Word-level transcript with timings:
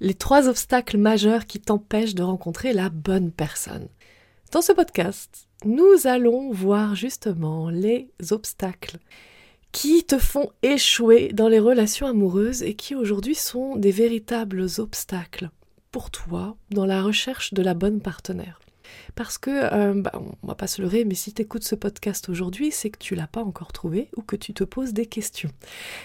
les 0.00 0.14
trois 0.14 0.48
obstacles 0.48 0.96
majeurs 0.96 1.46
qui 1.46 1.60
t'empêchent 1.60 2.14
de 2.14 2.22
rencontrer 2.22 2.72
la 2.72 2.88
bonne 2.88 3.30
personne. 3.30 3.88
Dans 4.52 4.62
ce 4.62 4.72
podcast, 4.72 5.48
nous 5.64 6.06
allons 6.06 6.50
voir 6.52 6.94
justement 6.94 7.70
les 7.70 8.10
obstacles 8.30 8.98
qui 9.72 10.04
te 10.04 10.18
font 10.18 10.50
échouer 10.62 11.32
dans 11.32 11.48
les 11.48 11.60
relations 11.60 12.06
amoureuses 12.06 12.62
et 12.62 12.74
qui 12.74 12.94
aujourd'hui 12.94 13.34
sont 13.34 13.76
des 13.76 13.92
véritables 13.92 14.66
obstacles 14.78 15.50
pour 15.92 16.10
toi 16.10 16.56
dans 16.70 16.86
la 16.86 17.02
recherche 17.02 17.52
de 17.54 17.62
la 17.62 17.74
bonne 17.74 18.00
partenaire. 18.00 18.59
Parce 19.14 19.38
que, 19.38 19.50
euh, 19.50 20.00
bah, 20.00 20.12
on 20.42 20.46
va 20.46 20.54
pas 20.54 20.66
se 20.66 20.82
leurrer, 20.82 21.04
mais 21.04 21.14
si 21.14 21.32
tu 21.32 21.42
écoutes 21.42 21.64
ce 21.64 21.74
podcast 21.74 22.28
aujourd'hui, 22.28 22.70
c'est 22.70 22.90
que 22.90 22.98
tu 22.98 23.14
l'as 23.14 23.26
pas 23.26 23.42
encore 23.42 23.72
trouvé 23.72 24.08
ou 24.16 24.22
que 24.22 24.36
tu 24.36 24.54
te 24.54 24.64
poses 24.64 24.92
des 24.92 25.06
questions. 25.06 25.50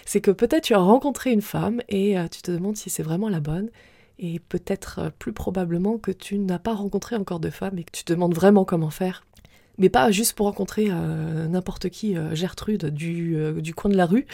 C'est 0.05 0.21
que 0.21 0.31
peut-être 0.31 0.63
tu 0.63 0.73
as 0.73 0.79
rencontré 0.79 1.31
une 1.31 1.41
femme 1.41 1.81
et 1.89 2.17
euh, 2.17 2.27
tu 2.27 2.41
te 2.41 2.51
demandes 2.51 2.77
si 2.77 2.89
c'est 2.89 3.03
vraiment 3.03 3.29
la 3.29 3.39
bonne. 3.39 3.69
Et 4.17 4.39
peut-être 4.39 4.99
euh, 4.99 5.09
plus 5.17 5.33
probablement 5.33 5.97
que 5.97 6.11
tu 6.11 6.39
n'as 6.39 6.59
pas 6.59 6.73
rencontré 6.73 7.15
encore 7.15 7.39
de 7.39 7.49
femme 7.49 7.77
et 7.77 7.83
que 7.83 7.91
tu 7.91 8.03
te 8.03 8.13
demandes 8.13 8.33
vraiment 8.33 8.65
comment 8.65 8.89
faire 8.89 9.23
mais 9.77 9.89
pas 9.89 10.11
juste 10.11 10.33
pour 10.33 10.45
rencontrer 10.45 10.87
euh, 10.89 11.47
n'importe 11.47 11.89
qui, 11.89 12.17
euh, 12.17 12.33
Gertrude 12.35 12.85
du, 12.85 13.35
euh, 13.35 13.53
du, 13.61 13.73
coin 13.73 13.91
de 13.91 13.97
la 13.97 14.05
rue, 14.05 14.25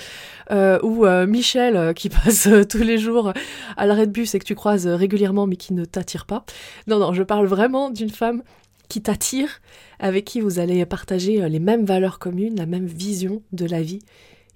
ou 0.83 1.05
Michel 1.27 1.93
qui 1.93 2.09
passe 2.09 2.49
tous 2.69 2.83
les 2.83 2.97
jours 2.97 3.33
à 3.77 3.85
l'arrêt 3.85 4.07
de 4.07 4.11
bus 4.11 4.35
et 4.35 4.39
que 4.39 4.45
tu 4.45 4.55
croises 4.55 4.87
régulièrement 4.87 5.47
mais 5.47 5.55
qui 5.55 5.73
ne 5.73 5.85
t'attire 5.85 6.25
pas. 6.25 6.45
Non, 6.87 6.99
non, 6.99 7.13
je 7.13 7.23
parle 7.23 7.47
vraiment 7.47 7.89
d'une 7.89 8.09
femme 8.09 8.43
qui 8.89 9.01
t'attire, 9.01 9.61
avec 9.99 10.25
qui 10.25 10.41
vous 10.41 10.59
allez 10.59 10.85
partager 10.85 11.47
les 11.47 11.59
mêmes 11.59 11.85
valeurs 11.85 12.19
communes, 12.19 12.57
la 12.57 12.65
même 12.65 12.85
vision 12.85 13.41
de 13.53 13.65
la 13.65 13.81
vie, 13.81 13.99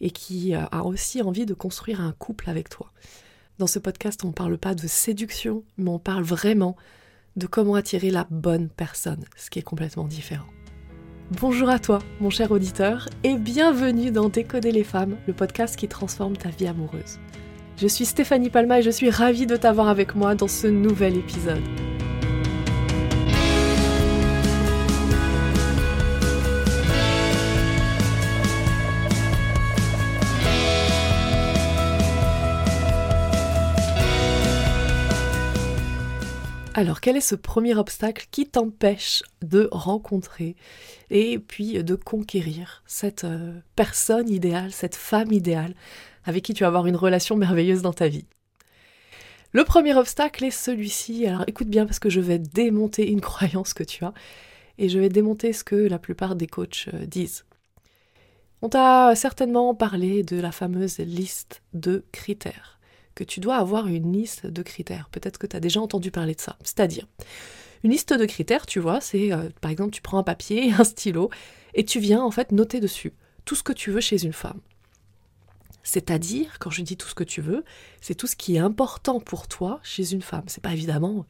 et 0.01 0.11
qui 0.11 0.53
a 0.53 0.83
aussi 0.83 1.21
envie 1.21 1.45
de 1.45 1.53
construire 1.53 2.01
un 2.01 2.11
couple 2.11 2.49
avec 2.49 2.67
toi. 2.67 2.91
Dans 3.59 3.67
ce 3.67 3.79
podcast, 3.79 4.25
on 4.25 4.29
ne 4.29 4.33
parle 4.33 4.57
pas 4.57 4.75
de 4.75 4.87
séduction, 4.87 5.63
mais 5.77 5.89
on 5.89 5.99
parle 5.99 6.23
vraiment 6.23 6.75
de 7.37 7.47
comment 7.47 7.75
attirer 7.75 8.11
la 8.11 8.27
bonne 8.29 8.67
personne, 8.67 9.23
ce 9.37 9.49
qui 9.49 9.59
est 9.59 9.63
complètement 9.63 10.05
différent. 10.05 10.47
Bonjour 11.31 11.69
à 11.69 11.79
toi, 11.79 12.03
mon 12.21 12.29
cher 12.29 12.51
auditeur, 12.51 13.09
et 13.23 13.33
bienvenue 13.33 14.11
dans 14.11 14.29
Décoder 14.29 14.71
les 14.71 14.83
femmes, 14.83 15.15
le 15.25 15.33
podcast 15.33 15.75
qui 15.75 15.87
transforme 15.87 16.37
ta 16.37 16.49
vie 16.49 16.67
amoureuse. 16.67 17.19
Je 17.77 17.87
suis 17.87 18.05
Stéphanie 18.05 18.51
Palma 18.51 18.77
et 18.77 18.83
je 18.83 18.91
suis 18.91 19.09
ravie 19.09 19.47
de 19.47 19.55
t'avoir 19.55 19.87
avec 19.87 20.13
moi 20.13 20.35
dans 20.35 20.47
ce 20.47 20.67
nouvel 20.67 21.17
épisode. 21.17 21.63
Alors, 36.77 36.99
quel 36.99 37.15
est 37.15 37.21
ce 37.21 37.35
premier 37.35 37.73
obstacle 37.75 38.27
qui 38.31 38.47
t'empêche 38.47 39.23
de 39.41 39.69
rencontrer 39.71 40.57
et 41.09 41.39
puis 41.39 41.81
de 41.81 41.95
conquérir 41.95 42.83
cette 42.85 43.23
euh, 43.23 43.53
personne 43.77 44.29
idéale, 44.29 44.73
cette 44.73 44.97
femme 44.97 45.31
idéale 45.31 45.73
avec 46.25 46.43
qui 46.43 46.53
tu 46.53 46.63
vas 46.63 46.67
avoir 46.67 46.85
une 46.85 46.97
relation 46.97 47.37
merveilleuse 47.37 47.81
dans 47.81 47.93
ta 47.93 48.09
vie? 48.09 48.25
Le 49.53 49.63
premier 49.63 49.95
obstacle 49.95 50.43
est 50.43 50.51
celui-ci. 50.51 51.25
Alors, 51.25 51.45
écoute 51.47 51.69
bien 51.69 51.85
parce 51.85 51.99
que 51.99 52.09
je 52.09 52.19
vais 52.19 52.39
démonter 52.39 53.09
une 53.09 53.21
croyance 53.31 53.73
que 53.73 53.83
tu 53.83 54.03
as 54.03 54.13
et 54.77 54.89
je 54.89 54.99
vais 54.99 55.07
démonter 55.07 55.53
ce 55.53 55.63
que 55.63 55.77
la 55.77 55.97
plupart 55.97 56.35
des 56.35 56.47
coachs 56.47 56.89
euh, 56.93 57.05
disent. 57.05 57.45
On 58.61 58.67
t'a 58.67 59.15
certainement 59.15 59.75
parlé 59.75 60.23
de 60.23 60.41
la 60.41 60.51
fameuse 60.51 60.97
liste 60.97 61.61
de 61.73 62.03
critères 62.11 62.75
que 63.15 63.23
tu 63.23 63.39
dois 63.39 63.55
avoir 63.55 63.87
une 63.87 64.11
liste 64.11 64.45
de 64.45 64.61
critères. 64.61 65.09
Peut-être 65.11 65.37
que 65.37 65.47
tu 65.47 65.55
as 65.55 65.59
déjà 65.59 65.81
entendu 65.81 66.11
parler 66.11 66.35
de 66.35 66.41
ça. 66.41 66.57
C'est-à-dire, 66.63 67.07
une 67.83 67.91
liste 67.91 68.13
de 68.13 68.25
critères, 68.25 68.65
tu 68.65 68.79
vois, 68.79 69.01
c'est 69.01 69.31
euh, 69.31 69.49
par 69.61 69.71
exemple, 69.71 69.91
tu 69.91 70.01
prends 70.01 70.17
un 70.17 70.23
papier, 70.23 70.71
un 70.77 70.83
stylo, 70.83 71.29
et 71.73 71.85
tu 71.85 71.99
viens 71.99 72.21
en 72.21 72.31
fait 72.31 72.51
noter 72.51 72.79
dessus 72.79 73.13
tout 73.45 73.55
ce 73.55 73.63
que 73.63 73.73
tu 73.73 73.91
veux 73.91 74.01
chez 74.01 74.23
une 74.23 74.33
femme. 74.33 74.59
C'est-à-dire, 75.83 76.57
quand 76.59 76.71
je 76.71 76.81
dis 76.81 76.97
tout 76.97 77.07
ce 77.07 77.13
que 77.13 77.23
tu 77.23 77.41
veux, 77.41 77.63
c'est 78.01 78.15
tout 78.15 78.25
ce 78.25 78.35
qui 78.35 78.55
est 78.55 78.59
important 78.59 79.19
pour 79.19 79.47
toi 79.47 79.79
chez 79.83 80.13
une 80.13 80.23
femme. 80.23 80.43
C'est 80.47 80.63
pas 80.63 80.73
évidemment 80.73 81.25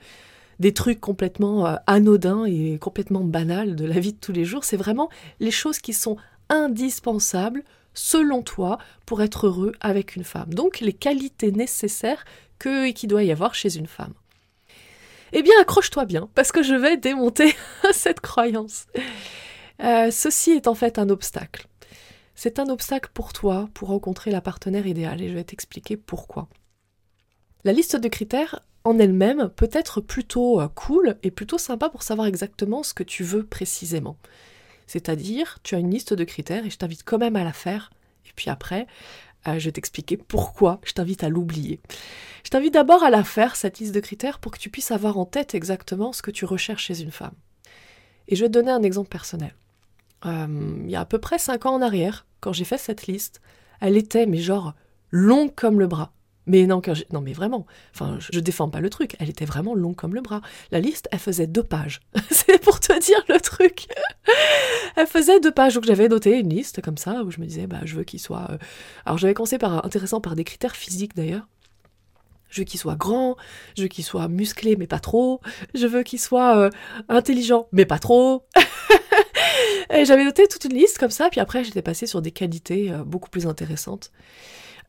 des 0.59 0.73
trucs 0.73 1.01
complètement 1.01 1.67
euh, 1.67 1.75
anodins 1.87 2.45
et 2.45 2.79
complètement 2.79 3.25
banals 3.25 3.75
de 3.75 3.85
la 3.85 3.99
vie 3.99 4.13
de 4.13 4.17
tous 4.17 4.31
les 4.31 4.45
jours. 4.45 4.63
C'est 4.63 4.77
vraiment 4.77 5.09
les 5.41 5.51
choses 5.51 5.79
qui 5.79 5.91
sont 5.91 6.15
indispensables 6.47 7.63
selon 7.95 8.43
toi, 8.43 8.77
pour 9.07 9.23
être 9.23 9.47
heureux 9.47 9.71
avec 9.79 10.15
une 10.15 10.23
femme. 10.23 10.53
Donc 10.53 10.79
les 10.79 10.93
qualités 10.93 11.51
nécessaires 11.51 12.23
que 12.59 12.91
qu'il 12.91 13.09
doit 13.09 13.23
y 13.23 13.31
avoir 13.31 13.55
chez 13.55 13.77
une 13.77 13.87
femme. 13.87 14.13
Eh 15.33 15.41
bien, 15.41 15.53
accroche-toi 15.59 16.05
bien, 16.05 16.29
parce 16.35 16.51
que 16.51 16.63
je 16.63 16.75
vais 16.75 16.97
démonter 16.97 17.53
cette 17.91 18.21
croyance. 18.21 18.85
Euh, 19.83 20.11
ceci 20.11 20.51
est 20.51 20.67
en 20.67 20.75
fait 20.75 20.99
un 20.99 21.09
obstacle. 21.09 21.67
C'est 22.35 22.59
un 22.59 22.69
obstacle 22.69 23.09
pour 23.13 23.33
toi 23.33 23.69
pour 23.73 23.89
rencontrer 23.89 24.31
la 24.31 24.41
partenaire 24.41 24.87
idéale, 24.87 25.21
et 25.21 25.29
je 25.29 25.33
vais 25.33 25.43
t'expliquer 25.43 25.97
pourquoi. 25.97 26.47
La 27.63 27.73
liste 27.73 27.95
de 27.95 28.07
critères 28.07 28.61
en 28.83 28.99
elle-même 28.99 29.49
peut 29.55 29.69
être 29.73 29.99
plutôt 29.99 30.61
euh, 30.61 30.67
cool 30.67 31.17
et 31.23 31.31
plutôt 31.31 31.57
sympa 31.57 31.89
pour 31.89 32.03
savoir 32.03 32.27
exactement 32.27 32.83
ce 32.83 32.93
que 32.93 33.03
tu 33.03 33.23
veux 33.23 33.45
précisément. 33.45 34.17
C'est-à-dire, 34.87 35.59
tu 35.63 35.75
as 35.75 35.79
une 35.79 35.91
liste 35.91 36.13
de 36.13 36.23
critères 36.23 36.65
et 36.65 36.69
je 36.69 36.77
t'invite 36.77 37.03
quand 37.03 37.17
même 37.17 37.35
à 37.35 37.43
la 37.43 37.53
faire. 37.53 37.91
Et 38.25 38.31
puis 38.35 38.49
après, 38.49 38.87
euh, 39.47 39.59
je 39.59 39.65
vais 39.65 39.71
t'expliquer 39.71 40.17
pourquoi 40.17 40.79
je 40.83 40.93
t'invite 40.93 41.23
à 41.23 41.29
l'oublier. 41.29 41.79
Je 42.43 42.49
t'invite 42.49 42.73
d'abord 42.73 43.03
à 43.03 43.09
la 43.09 43.23
faire, 43.23 43.55
cette 43.55 43.79
liste 43.79 43.93
de 43.93 43.99
critères, 43.99 44.39
pour 44.39 44.51
que 44.51 44.59
tu 44.59 44.69
puisses 44.69 44.91
avoir 44.91 45.17
en 45.17 45.25
tête 45.25 45.55
exactement 45.55 46.13
ce 46.13 46.21
que 46.21 46.31
tu 46.31 46.45
recherches 46.45 46.85
chez 46.85 47.01
une 47.01 47.11
femme. 47.11 47.33
Et 48.27 48.35
je 48.35 48.43
vais 48.43 48.49
te 48.49 48.53
donner 48.53 48.71
un 48.71 48.83
exemple 48.83 49.09
personnel. 49.09 49.55
Euh, 50.25 50.77
il 50.83 50.89
y 50.89 50.95
a 50.95 51.01
à 51.01 51.05
peu 51.05 51.19
près 51.19 51.37
5 51.37 51.65
ans 51.65 51.75
en 51.75 51.81
arrière, 51.81 52.25
quand 52.39 52.53
j'ai 52.53 52.65
fait 52.65 52.77
cette 52.77 53.07
liste, 53.07 53.41
elle 53.81 53.97
était, 53.97 54.25
mais 54.25 54.37
genre, 54.37 54.73
longue 55.11 55.53
comme 55.53 55.79
le 55.79 55.87
bras. 55.87 56.11
Mais 56.47 56.67
non, 56.67 56.81
non, 57.11 57.21
mais 57.21 57.33
vraiment, 57.33 57.65
enfin, 57.93 58.17
je, 58.19 58.39
défends 58.39 58.69
pas 58.69 58.79
le 58.79 58.89
truc. 58.89 59.15
Elle 59.19 59.29
était 59.29 59.45
vraiment 59.45 59.73
longue 59.73 59.95
comme 59.95 60.13
le 60.13 60.21
bras. 60.21 60.41
La 60.71 60.79
liste, 60.79 61.07
elle 61.11 61.19
faisait 61.19 61.47
deux 61.47 61.63
pages. 61.63 62.01
C'est 62.29 62.61
pour 62.61 62.79
te 62.79 62.97
dire 62.99 63.23
le 63.29 63.39
truc. 63.39 63.87
Deux 65.39 65.51
pages. 65.51 65.75
Donc 65.75 65.85
j'avais 65.85 66.07
noté 66.07 66.39
une 66.39 66.49
liste 66.49 66.81
comme 66.81 66.97
ça 66.97 67.23
où 67.23 67.31
je 67.31 67.39
me 67.39 67.45
disais, 67.45 67.67
bah, 67.67 67.79
je 67.83 67.95
veux 67.95 68.03
qu'il 68.03 68.19
soit. 68.19 68.47
Euh, 68.51 68.57
alors 69.05 69.17
j'avais 69.17 69.33
commencé 69.33 69.57
par 69.57 69.85
intéressant 69.85 70.21
par 70.21 70.35
des 70.35 70.43
critères 70.43 70.75
physiques 70.75 71.15
d'ailleurs. 71.15 71.47
Je 72.49 72.61
veux 72.61 72.65
qu'il 72.65 72.79
soit 72.79 72.95
grand, 72.95 73.35
je 73.75 73.83
veux 73.83 73.87
qu'il 73.87 74.05
soit 74.05 74.27
musclé, 74.27 74.75
mais 74.77 74.87
pas 74.87 74.99
trop. 74.99 75.41
Je 75.73 75.87
veux 75.87 76.03
qu'il 76.03 76.19
soit 76.19 76.57
euh, 76.57 76.69
intelligent, 77.09 77.67
mais 77.71 77.85
pas 77.85 77.99
trop. 77.99 78.45
et 79.93 80.05
j'avais 80.05 80.23
noté 80.23 80.47
toute 80.47 80.63
une 80.65 80.73
liste 80.73 80.97
comme 80.97 81.11
ça, 81.11 81.29
puis 81.29 81.41
après 81.41 81.63
j'étais 81.63 81.81
passée 81.81 82.07
sur 82.07 82.21
des 82.21 82.31
qualités 82.31 82.91
euh, 82.91 83.03
beaucoup 83.03 83.29
plus 83.29 83.45
intéressantes. 83.47 84.11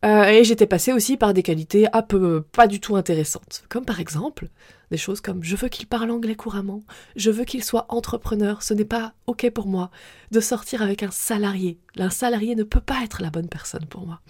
Euh, 0.05 0.25
et 0.25 0.45
j'étais 0.45 0.67
passée 0.67 0.93
aussi 0.93 1.17
par 1.17 1.33
des 1.33 1.43
qualités 1.43 1.87
un 1.93 2.03
peu 2.03 2.43
pas 2.43 2.67
du 2.67 2.81
tout 2.81 2.97
intéressantes. 2.97 3.65
Comme 3.69 3.85
par 3.85 4.01
exemple, 4.01 4.49
des 4.91 4.97
choses 4.99 5.21
comme 5.21 5.43
je 5.43 5.57
veux 5.57 5.69
qu'il 5.69 5.87
parle 5.87 6.11
anglais 6.11 6.35
couramment, 6.35 6.83
je 7.17 7.31
veux 7.31 7.45
qu'il 7.45 7.65
soit 7.65 7.87
entrepreneur, 7.89 8.63
ce 8.63 8.75
n'est 8.75 8.85
pas 8.85 9.15
ok 9.27 9.51
pour 9.51 9.67
moi 9.67 9.91
de 10.31 10.41
sortir 10.41 10.83
avec 10.83 11.03
un 11.03 11.11
salarié. 11.11 11.79
Un 11.99 12.11
salarié 12.11 12.55
ne 12.55 12.63
peut 12.63 12.81
pas 12.81 13.03
être 13.05 13.23
la 13.23 13.31
bonne 13.31 13.49
personne 13.49 13.87
pour 13.87 14.07
moi. 14.07 14.21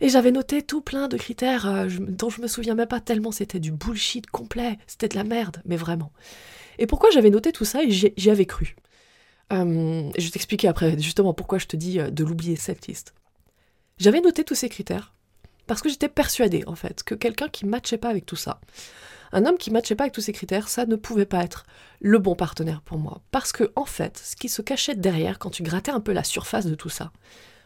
Et 0.00 0.08
j'avais 0.08 0.32
noté 0.32 0.60
tout 0.62 0.80
plein 0.80 1.06
de 1.08 1.16
critères 1.16 1.66
euh, 1.66 1.88
dont 1.88 2.28
je 2.28 2.42
me 2.42 2.48
souviens 2.48 2.74
même 2.74 2.88
pas 2.88 3.00
tellement 3.00 3.30
c'était 3.30 3.60
du 3.60 3.70
bullshit 3.70 4.26
complet, 4.26 4.78
c'était 4.86 5.08
de 5.08 5.14
la 5.14 5.24
merde, 5.24 5.62
mais 5.64 5.76
vraiment. 5.76 6.12
Et 6.78 6.86
pourquoi 6.86 7.10
j'avais 7.10 7.30
noté 7.30 7.52
tout 7.52 7.64
ça 7.64 7.82
et 7.84 7.90
j'y 7.90 8.30
avais 8.30 8.46
cru? 8.46 8.74
Euh, 9.52 10.10
Je 10.18 10.24
vais 10.24 10.30
t'expliquer 10.30 10.68
après 10.68 10.98
justement 10.98 11.32
pourquoi 11.32 11.58
je 11.58 11.66
te 11.66 11.76
dis 11.76 11.98
de 11.98 12.24
l'oublier 12.24 12.56
cette 12.56 12.88
liste. 12.88 13.14
J'avais 13.98 14.20
noté 14.20 14.44
tous 14.44 14.54
ces 14.54 14.68
critères 14.68 15.14
parce 15.66 15.80
que 15.80 15.88
j'étais 15.88 16.08
persuadée 16.08 16.64
en 16.66 16.74
fait 16.74 17.02
que 17.04 17.14
quelqu'un 17.14 17.48
qui 17.48 17.64
matchait 17.64 17.98
pas 17.98 18.08
avec 18.08 18.26
tout 18.26 18.36
ça, 18.36 18.60
un 19.32 19.46
homme 19.46 19.56
qui 19.56 19.70
matchait 19.70 19.94
pas 19.94 20.04
avec 20.04 20.14
tous 20.14 20.20
ces 20.20 20.32
critères, 20.32 20.68
ça 20.68 20.86
ne 20.86 20.96
pouvait 20.96 21.26
pas 21.26 21.42
être 21.42 21.64
le 22.00 22.18
bon 22.18 22.34
partenaire 22.34 22.82
pour 22.82 22.98
moi. 22.98 23.22
Parce 23.30 23.52
que 23.52 23.72
en 23.76 23.84
fait, 23.84 24.18
ce 24.18 24.36
qui 24.36 24.48
se 24.48 24.62
cachait 24.62 24.94
derrière 24.94 25.38
quand 25.38 25.50
tu 25.50 25.62
grattais 25.62 25.90
un 25.90 26.00
peu 26.00 26.12
la 26.12 26.24
surface 26.24 26.66
de 26.66 26.74
tout 26.74 26.88
ça, 26.88 27.12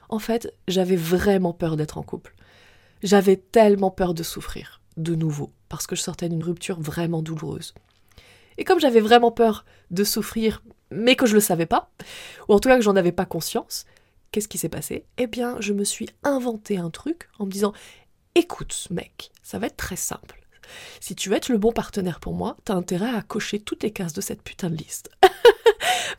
en 0.08 0.19
fait, 0.19 0.54
j'avais 0.66 0.96
vraiment 0.96 1.52
peur 1.52 1.76
d'être 1.76 1.98
en 1.98 2.02
couple. 2.02 2.34
J'avais 3.02 3.36
tellement 3.36 3.90
peur 3.90 4.14
de 4.14 4.22
souffrir 4.22 4.80
de 4.96 5.14
nouveau 5.14 5.52
parce 5.69 5.86
que 5.86 5.96
je 5.96 6.02
sortais 6.02 6.28
d'une 6.28 6.42
rupture 6.42 6.80
vraiment 6.80 7.22
douloureuse. 7.22 7.75
Et 8.56 8.64
comme 8.64 8.80
j'avais 8.80 9.00
vraiment 9.00 9.30
peur 9.30 9.64
de 9.90 10.04
souffrir, 10.04 10.62
mais 10.90 11.16
que 11.16 11.26
je 11.26 11.34
le 11.34 11.40
savais 11.40 11.66
pas, 11.66 11.90
ou 12.48 12.54
en 12.54 12.58
tout 12.58 12.69
cas 12.69 12.76
que 12.76 12.82
j'en 12.82 12.96
avais 12.96 13.12
pas 13.12 13.26
conscience, 13.26 13.84
Qu'est-ce 14.30 14.48
qui 14.48 14.58
s'est 14.58 14.69
passé? 14.69 15.04
Eh 15.16 15.26
bien, 15.26 15.56
je 15.60 15.72
me 15.72 15.84
suis 15.84 16.08
inventé 16.22 16.76
un 16.76 16.90
truc 16.90 17.28
en 17.38 17.46
me 17.46 17.50
disant 17.50 17.72
Écoute, 18.34 18.88
mec, 18.90 19.30
ça 19.42 19.58
va 19.58 19.66
être 19.66 19.76
très 19.76 19.96
simple. 19.96 20.40
Si 21.00 21.14
tu 21.14 21.30
veux 21.30 21.36
être 21.36 21.48
le 21.48 21.58
bon 21.58 21.72
partenaire 21.72 22.20
pour 22.20 22.34
moi, 22.34 22.56
t'as 22.64 22.75
intérêt 22.75 23.14
à 23.14 23.22
cocher 23.22 23.58
toutes 23.58 23.82
les 23.82 23.90
cases 23.90 24.12
de 24.12 24.20
cette 24.20 24.42
putain 24.42 24.69
de 24.69 24.76
liste. 24.76 25.10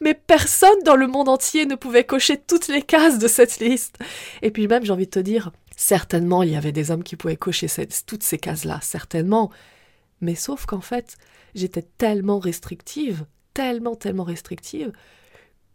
Mais 0.01 0.15
personne 0.15 0.81
dans 0.83 0.95
le 0.95 1.07
monde 1.07 1.29
entier 1.29 1.65
ne 1.65 1.75
pouvait 1.75 2.05
cocher 2.05 2.37
toutes 2.37 2.67
les 2.67 2.81
cases 2.81 3.19
de 3.19 3.27
cette 3.27 3.59
liste. 3.59 3.97
Et 4.41 4.49
puis 4.49 4.67
même, 4.67 4.83
j'ai 4.83 4.91
envie 4.91 5.05
de 5.05 5.11
te 5.11 5.19
dire, 5.19 5.51
Certainement, 5.81 6.43
il 6.43 6.51
y 6.51 6.57
avait 6.57 6.73
des 6.73 6.91
hommes 6.91 7.05
qui 7.05 7.15
pouvaient 7.15 7.37
cocher 7.37 7.67
toutes 8.05 8.23
ces 8.23 8.37
cases-là, 8.37 8.79
certainement. 8.81 9.49
Mais 10.19 10.35
sauf 10.35 10.65
qu'en 10.65 10.81
fait, 10.81 11.15
j'étais 11.55 11.83
tellement 11.97 12.37
restrictive, 12.37 13.25
tellement, 13.53 13.95
tellement 13.95 14.25
restrictive, 14.25 14.91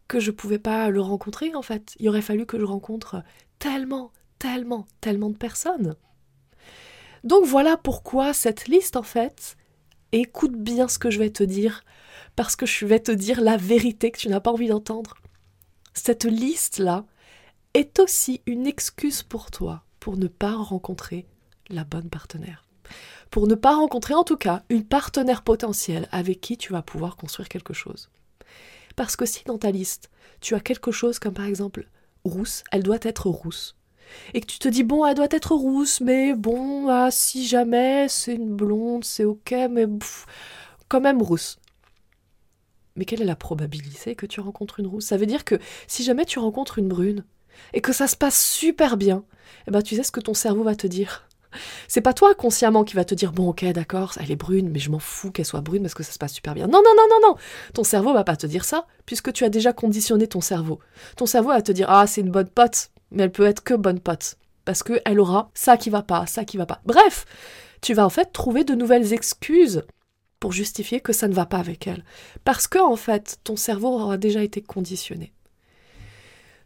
que 0.08 0.20
je 0.20 0.30
pouvais 0.30 0.58
pas 0.58 0.90
le 0.90 1.00
rencontrer, 1.00 1.54
en 1.54 1.62
fait. 1.62 1.94
Il 1.98 2.08
aurait 2.08 2.22
fallu 2.22 2.46
que 2.46 2.58
je 2.58 2.64
rencontre 2.64 3.22
tellement, 3.58 4.12
tellement, 4.38 4.86
tellement 5.00 5.30
de 5.30 5.36
personnes. 5.36 5.96
Donc 7.22 7.44
voilà 7.46 7.76
pourquoi 7.76 8.34
cette 8.34 8.68
liste, 8.68 8.96
en 8.96 9.02
fait, 9.02 9.56
écoute 10.12 10.56
bien 10.56 10.88
ce 10.88 10.98
que 10.98 11.10
je 11.10 11.18
vais 11.18 11.30
te 11.30 11.42
dire, 11.42 11.84
parce 12.36 12.56
que 12.56 12.66
je 12.66 12.84
vais 12.86 13.00
te 13.00 13.12
dire 13.12 13.40
la 13.40 13.56
vérité 13.56 14.10
que 14.10 14.18
tu 14.18 14.28
n'as 14.28 14.40
pas 14.40 14.52
envie 14.52 14.68
d'entendre. 14.68 15.16
Cette 15.94 16.24
liste-là 16.24 17.06
est 17.72 17.98
aussi 17.98 18.42
une 18.46 18.66
excuse 18.66 19.22
pour 19.22 19.50
toi 19.50 19.84
pour 20.00 20.16
ne 20.16 20.26
pas 20.26 20.54
rencontrer 20.54 21.26
la 21.70 21.84
bonne 21.84 22.10
partenaire. 22.10 22.64
Pour 23.30 23.46
ne 23.46 23.54
pas 23.54 23.74
rencontrer 23.74 24.14
en 24.14 24.24
tout 24.24 24.36
cas 24.36 24.62
une 24.68 24.84
partenaire 24.84 25.42
potentielle 25.42 26.08
avec 26.12 26.40
qui 26.40 26.58
tu 26.58 26.72
vas 26.72 26.82
pouvoir 26.82 27.16
construire 27.16 27.48
quelque 27.48 27.72
chose. 27.72 28.10
Parce 28.96 29.16
que 29.16 29.26
si 29.26 29.44
dans 29.44 29.58
ta 29.58 29.70
liste, 29.70 30.10
tu 30.40 30.54
as 30.54 30.60
quelque 30.60 30.92
chose 30.92 31.18
comme 31.18 31.34
par 31.34 31.46
exemple 31.46 31.88
rousse, 32.24 32.64
elle 32.72 32.82
doit 32.82 32.98
être 33.02 33.28
rousse. 33.28 33.76
Et 34.34 34.40
que 34.40 34.46
tu 34.46 34.58
te 34.58 34.68
dis 34.68 34.84
bon 34.84 35.04
elle 35.06 35.14
doit 35.14 35.28
être 35.30 35.54
rousse 35.54 36.00
mais 36.00 36.34
bon 36.34 36.88
ah, 36.88 37.10
si 37.10 37.46
jamais 37.46 38.06
c'est 38.08 38.34
une 38.34 38.54
blonde 38.54 39.04
c'est 39.04 39.24
ok 39.24 39.54
mais 39.70 39.86
quand 40.88 41.00
même 41.00 41.22
rousse. 41.22 41.58
Mais 42.96 43.04
quelle 43.04 43.22
est 43.22 43.26
la 43.26 43.36
probabilité 43.36 44.14
que 44.14 44.26
tu 44.26 44.40
rencontres 44.40 44.78
une 44.78 44.86
rousse? 44.86 45.06
Ça 45.06 45.16
veut 45.16 45.26
dire 45.26 45.44
que 45.44 45.58
si 45.88 46.04
jamais 46.04 46.26
tu 46.26 46.38
rencontres 46.38 46.78
une 46.78 46.88
brune 46.88 47.24
et 47.72 47.80
que 47.80 47.92
ça 47.92 48.06
se 48.06 48.16
passe 48.16 48.40
super 48.40 48.96
bien 48.96 49.24
eh 49.66 49.70
ben 49.70 49.82
tu 49.82 49.96
sais 49.96 50.02
ce 50.02 50.12
que 50.12 50.20
ton 50.20 50.34
cerveau 50.34 50.62
va 50.64 50.76
te 50.76 50.86
dire? 50.86 51.26
C'est 51.88 52.00
pas 52.00 52.12
toi 52.12 52.34
consciemment 52.34 52.84
qui 52.84 52.94
va 52.94 53.04
te 53.04 53.14
dire 53.14 53.32
bon 53.32 53.48
ok 53.48 53.64
d'accord 53.72 54.14
elle 54.20 54.30
est 54.30 54.36
brune 54.36 54.70
mais 54.70 54.78
je 54.78 54.90
m'en 54.90 54.98
fous 54.98 55.30
qu'elle 55.30 55.46
soit 55.46 55.60
brune 55.60 55.82
parce 55.82 55.94
que 55.94 56.02
ça 56.02 56.12
se 56.12 56.18
passe 56.18 56.34
super 56.34 56.54
bien. 56.54 56.66
Non 56.66 56.82
non 56.84 56.92
non 56.96 57.06
non 57.08 57.28
non 57.28 57.36
ton 57.72 57.84
cerveau 57.84 58.12
va 58.12 58.24
pas 58.24 58.36
te 58.36 58.46
dire 58.46 58.64
ça 58.64 58.86
puisque 59.06 59.32
tu 59.32 59.44
as 59.44 59.48
déjà 59.48 59.72
conditionné 59.72 60.26
ton 60.26 60.40
cerveau. 60.40 60.78
Ton 61.16 61.26
cerveau 61.26 61.50
va 61.50 61.62
te 61.62 61.72
dire 61.72 61.86
ah 61.90 62.06
c'est 62.06 62.20
une 62.20 62.30
bonne 62.30 62.48
pote 62.48 62.90
mais 63.10 63.24
elle 63.24 63.32
peut 63.32 63.46
être 63.46 63.62
que 63.62 63.74
bonne 63.74 64.00
pote. 64.00 64.36
Parce 64.64 64.82
qu'elle 64.82 65.20
aura 65.20 65.50
ça 65.54 65.76
qui 65.76 65.90
va 65.90 66.02
pas, 66.02 66.26
ça 66.26 66.44
qui 66.44 66.56
va 66.56 66.66
pas. 66.66 66.80
Bref, 66.84 67.26
tu 67.80 67.94
vas 67.94 68.06
en 68.06 68.10
fait 68.10 68.32
trouver 68.32 68.64
de 68.64 68.74
nouvelles 68.74 69.12
excuses 69.12 69.82
pour 70.40 70.52
justifier 70.52 71.00
que 71.00 71.12
ça 71.12 71.28
ne 71.28 71.34
va 71.34 71.46
pas 71.46 71.58
avec 71.58 71.86
elle. 71.86 72.04
Parce 72.44 72.66
que, 72.66 72.78
en 72.78 72.96
fait, 72.96 73.38
ton 73.44 73.56
cerveau 73.56 73.88
aura 73.88 74.18
déjà 74.18 74.42
été 74.42 74.60
conditionné. 74.60 75.32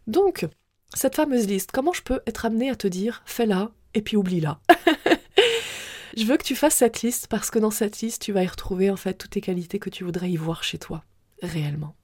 Donc, 0.07 0.47
cette 0.93 1.15
fameuse 1.15 1.47
liste, 1.47 1.71
comment 1.71 1.93
je 1.93 2.01
peux 2.01 2.21
être 2.25 2.45
amenée 2.45 2.69
à 2.69 2.75
te 2.75 2.87
dire 2.87 3.21
fais-la 3.25 3.71
et 3.93 4.01
puis 4.01 4.17
oublie-la 4.17 4.59
Je 6.17 6.25
veux 6.25 6.37
que 6.37 6.43
tu 6.43 6.55
fasses 6.55 6.75
cette 6.75 7.01
liste 7.01 7.27
parce 7.27 7.51
que 7.51 7.59
dans 7.59 7.71
cette 7.71 8.01
liste, 8.01 8.21
tu 8.21 8.31
vas 8.31 8.43
y 8.43 8.47
retrouver 8.47 8.89
en 8.89 8.95
fait 8.95 9.13
toutes 9.13 9.35
les 9.35 9.41
qualités 9.41 9.79
que 9.79 9.89
tu 9.89 10.03
voudrais 10.03 10.29
y 10.29 10.37
voir 10.37 10.63
chez 10.63 10.77
toi, 10.77 11.03
réellement. 11.41 11.95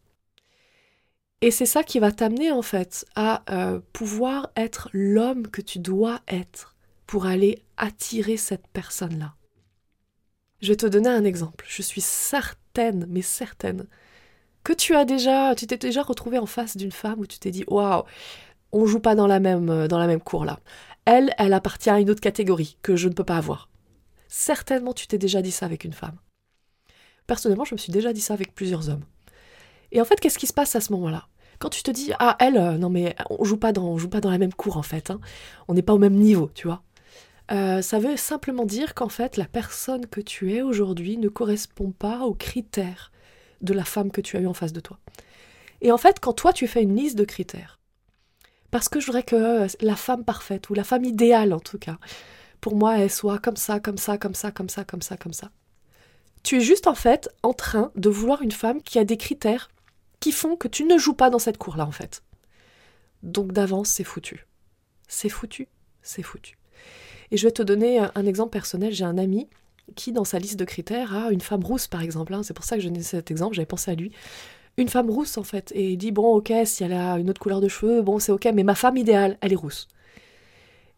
Et 1.41 1.51
c'est 1.51 1.65
ça 1.65 1.83
qui 1.83 1.99
va 1.99 2.11
t'amener 2.11 2.51
en 2.51 2.61
fait 2.61 3.05
à 3.15 3.43
euh, 3.49 3.79
pouvoir 3.93 4.51
être 4.55 4.89
l'homme 4.93 5.47
que 5.47 5.61
tu 5.61 5.79
dois 5.79 6.21
être 6.27 6.75
pour 7.07 7.25
aller 7.25 7.63
attirer 7.77 8.37
cette 8.37 8.67
personne-là. 8.67 9.35
Je 10.61 10.69
vais 10.69 10.77
te 10.77 10.85
donner 10.85 11.09
un 11.09 11.25
exemple. 11.25 11.65
Je 11.67 11.81
suis 11.81 12.01
certaine, 12.01 13.05
mais 13.09 13.21
certaine, 13.21 13.85
que 14.63 14.73
tu 14.73 14.95
as 14.95 15.05
déjà, 15.05 15.53
tu 15.55 15.67
t'es 15.67 15.77
déjà 15.77 16.01
retrouvé 16.01 16.39
en 16.39 16.45
face 16.45 16.77
d'une 16.77 16.91
femme 16.91 17.19
où 17.19 17.27
tu 17.27 17.37
t'es 17.37 17.51
dit 17.51 17.65
waouh, 17.67 18.03
on 18.71 18.85
joue 18.85 18.99
pas 18.99 19.15
dans 19.15 19.27
la 19.27 19.39
même 19.39 19.69
euh, 19.69 19.87
dans 19.87 19.99
la 19.99 20.07
même 20.07 20.21
cour 20.21 20.45
là. 20.45 20.59
Elle, 21.05 21.33
elle 21.37 21.53
appartient 21.53 21.89
à 21.89 21.99
une 21.99 22.09
autre 22.09 22.21
catégorie 22.21 22.77
que 22.81 22.95
je 22.95 23.07
ne 23.07 23.13
peux 23.13 23.23
pas 23.23 23.37
avoir. 23.37 23.69
Certainement, 24.27 24.93
tu 24.93 25.07
t'es 25.07 25.17
déjà 25.17 25.41
dit 25.41 25.51
ça 25.51 25.65
avec 25.65 25.83
une 25.83 25.93
femme. 25.93 26.17
Personnellement, 27.27 27.65
je 27.65 27.75
me 27.75 27.79
suis 27.79 27.91
déjà 27.91 28.11
dit 28.11 28.21
ça 28.21 28.33
avec 28.33 28.53
plusieurs 28.53 28.89
hommes. 28.89 29.05
Et 29.91 30.01
en 30.01 30.05
fait, 30.05 30.19
qu'est-ce 30.19 30.39
qui 30.39 30.47
se 30.47 30.53
passe 30.53 30.75
à 30.75 30.81
ce 30.81 30.91
moment-là? 30.93 31.27
Quand 31.59 31.69
tu 31.69 31.83
te 31.83 31.91
dis 31.91 32.11
ah 32.19 32.35
elle 32.39 32.57
euh, 32.57 32.77
non 32.77 32.89
mais 32.89 33.15
on 33.29 33.45
joue 33.45 33.57
pas 33.57 33.71
dans 33.71 33.97
joue 33.97 34.09
pas 34.09 34.19
dans 34.19 34.29
la 34.29 34.37
même 34.37 34.53
cour 34.53 34.77
en 34.77 34.83
fait 34.83 35.09
hein. 35.09 35.19
on 35.67 35.73
n'est 35.73 35.81
pas 35.81 35.93
au 35.93 35.97
même 35.97 36.15
niveau 36.15 36.51
tu 36.53 36.67
vois 36.67 36.83
euh, 37.51 37.81
ça 37.81 37.99
veut 37.99 38.17
simplement 38.17 38.65
dire 38.65 38.93
qu'en 38.93 39.09
fait 39.09 39.37
la 39.37 39.45
personne 39.45 40.05
que 40.07 40.19
tu 40.19 40.53
es 40.53 40.61
aujourd'hui 40.61 41.17
ne 41.17 41.29
correspond 41.29 41.91
pas 41.91 42.25
aux 42.25 42.33
critères 42.33 43.11
de 43.61 43.73
la 43.73 43.85
femme 43.85 44.11
que 44.11 44.21
tu 44.21 44.35
as 44.35 44.41
eu 44.41 44.47
en 44.47 44.53
face 44.53 44.73
de 44.73 44.81
toi 44.81 44.99
et 45.81 45.91
en 45.91 45.97
fait 45.97 46.19
quand 46.19 46.33
toi 46.33 46.51
tu 46.51 46.67
fais 46.67 46.83
une 46.83 46.95
liste 46.95 47.17
de 47.17 47.23
critères 47.23 47.79
parce 48.75 48.89
que 48.89 48.99
je 48.99 49.05
voudrais 49.05 49.23
que 49.23 49.67
la 49.79 49.95
femme 49.95 50.25
parfaite 50.25 50.69
ou 50.69 50.73
la 50.73 50.83
femme 50.83 51.05
idéale 51.05 51.53
en 51.53 51.61
tout 51.61 51.77
cas 51.77 51.97
pour 52.59 52.75
moi 52.75 52.99
elle 52.99 53.09
soit 53.09 53.39
comme 53.39 53.55
ça 53.55 53.79
comme 53.79 53.97
ça 53.97 54.17
comme 54.17 54.35
ça 54.35 54.51
comme 54.51 54.67
ça 54.67 54.83
comme 54.83 55.01
ça 55.01 55.15
comme 55.15 55.31
ça 55.31 55.49
tu 56.43 56.57
es 56.57 56.59
juste 56.59 56.85
en 56.87 56.93
fait 56.93 57.29
en 57.41 57.53
train 57.53 57.93
de 57.95 58.09
vouloir 58.09 58.41
une 58.41 58.51
femme 58.51 58.81
qui 58.81 58.99
a 58.99 59.05
des 59.05 59.15
critères 59.15 59.69
qui 60.19 60.33
font 60.33 60.57
que 60.57 60.67
tu 60.67 60.83
ne 60.83 60.97
joues 60.97 61.13
pas 61.13 61.29
dans 61.29 61.39
cette 61.39 61.57
cour-là, 61.57 61.85
en 61.85 61.91
fait. 61.91 62.21
Donc 63.23 63.51
d'avance, 63.51 63.89
c'est 63.89 64.03
foutu. 64.03 64.45
C'est 65.07 65.29
foutu, 65.29 65.67
c'est 66.01 66.23
foutu. 66.23 66.57
Et 67.31 67.37
je 67.37 67.47
vais 67.47 67.51
te 67.51 67.63
donner 67.63 67.99
un 67.99 68.25
exemple 68.25 68.51
personnel. 68.51 68.91
J'ai 68.91 69.05
un 69.05 69.17
ami 69.17 69.47
qui, 69.95 70.11
dans 70.11 70.23
sa 70.23 70.39
liste 70.39 70.57
de 70.59 70.65
critères, 70.65 71.15
a 71.15 71.31
une 71.31 71.41
femme 71.41 71.63
rousse, 71.63 71.87
par 71.87 72.01
exemple. 72.01 72.33
Hein. 72.33 72.43
C'est 72.43 72.53
pour 72.53 72.65
ça 72.65 72.75
que 72.75 72.81
je 72.81 72.87
donné 72.87 73.03
cet 73.03 73.31
exemple, 73.31 73.55
j'avais 73.55 73.65
pensé 73.65 73.91
à 73.91 73.95
lui. 73.95 74.11
Une 74.77 74.89
femme 74.89 75.09
rousse, 75.09 75.37
en 75.37 75.43
fait. 75.43 75.71
Et 75.75 75.95
dit, 75.95 76.11
bon, 76.11 76.35
ok, 76.35 76.51
si 76.65 76.83
elle 76.83 76.93
a 76.93 77.17
une 77.17 77.29
autre 77.29 77.41
couleur 77.41 77.61
de 77.61 77.67
cheveux, 77.67 78.01
bon, 78.01 78.19
c'est 78.19 78.31
ok, 78.31 78.47
mais 78.53 78.63
ma 78.63 78.75
femme 78.75 78.97
idéale, 78.97 79.37
elle 79.41 79.53
est 79.53 79.57
rousse. 79.57 79.87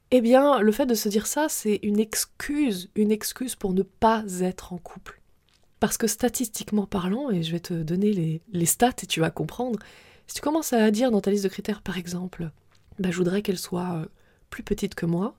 Eh 0.09 0.21
bien, 0.21 0.61
le 0.61 0.71
fait 0.71 0.85
de 0.85 0.95
se 0.95 1.09
dire 1.09 1.27
ça, 1.27 1.47
c'est 1.49 1.79
une 1.83 1.99
excuse, 1.99 2.89
une 2.95 3.11
excuse 3.11 3.55
pour 3.55 3.73
ne 3.73 3.83
pas 3.83 4.23
être 4.39 4.71
en 4.71 4.77
couple. 4.77 5.19
Parce 5.79 5.97
que 5.97 6.07
statistiquement 6.07 6.85
parlant, 6.85 7.29
et 7.29 7.43
je 7.43 7.51
vais 7.51 7.59
te 7.59 7.73
donner 7.73 8.41
les, 8.51 8.65
stats 8.65 8.95
et 9.03 9.05
tu 9.05 9.19
vas 9.19 9.29
comprendre, 9.29 9.77
si 10.25 10.35
tu 10.35 10.41
commences 10.41 10.71
à 10.71 10.89
dire 10.91 11.11
dans 11.11 11.19
ta 11.19 11.29
liste 11.29 11.43
de 11.43 11.49
critères, 11.49 11.81
par 11.81 11.97
exemple, 11.97 12.49
bah, 12.99 13.11
je 13.11 13.17
voudrais 13.17 13.41
qu'elle 13.41 13.57
soit 13.57 13.95
euh, 13.95 14.05
plus 14.49 14.63
petite 14.63 14.95
que 14.95 15.05
moi, 15.05 15.35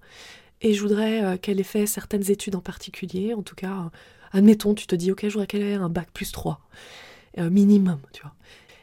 et 0.60 0.74
je 0.74 0.82
voudrais 0.82 1.24
euh, 1.24 1.36
qu'elle 1.38 1.60
ait 1.60 1.64
fait 1.64 1.86
certaines 1.86 2.30
études 2.30 2.54
en 2.54 2.60
particulier, 2.60 3.32
en 3.32 3.42
tout 3.42 3.54
cas, 3.54 3.90
admettons, 4.32 4.74
tu 4.74 4.86
te 4.86 4.94
dis, 4.94 5.10
ok, 5.10 5.22
je 5.22 5.32
voudrais 5.32 5.46
qu'elle 5.46 5.62
ait 5.62 5.74
un 5.74 5.88
bac 5.88 6.10
plus 6.12 6.30
3, 6.30 6.60
euh, 7.38 7.50
minimum, 7.50 8.00
tu 8.12 8.22
vois. 8.22 8.34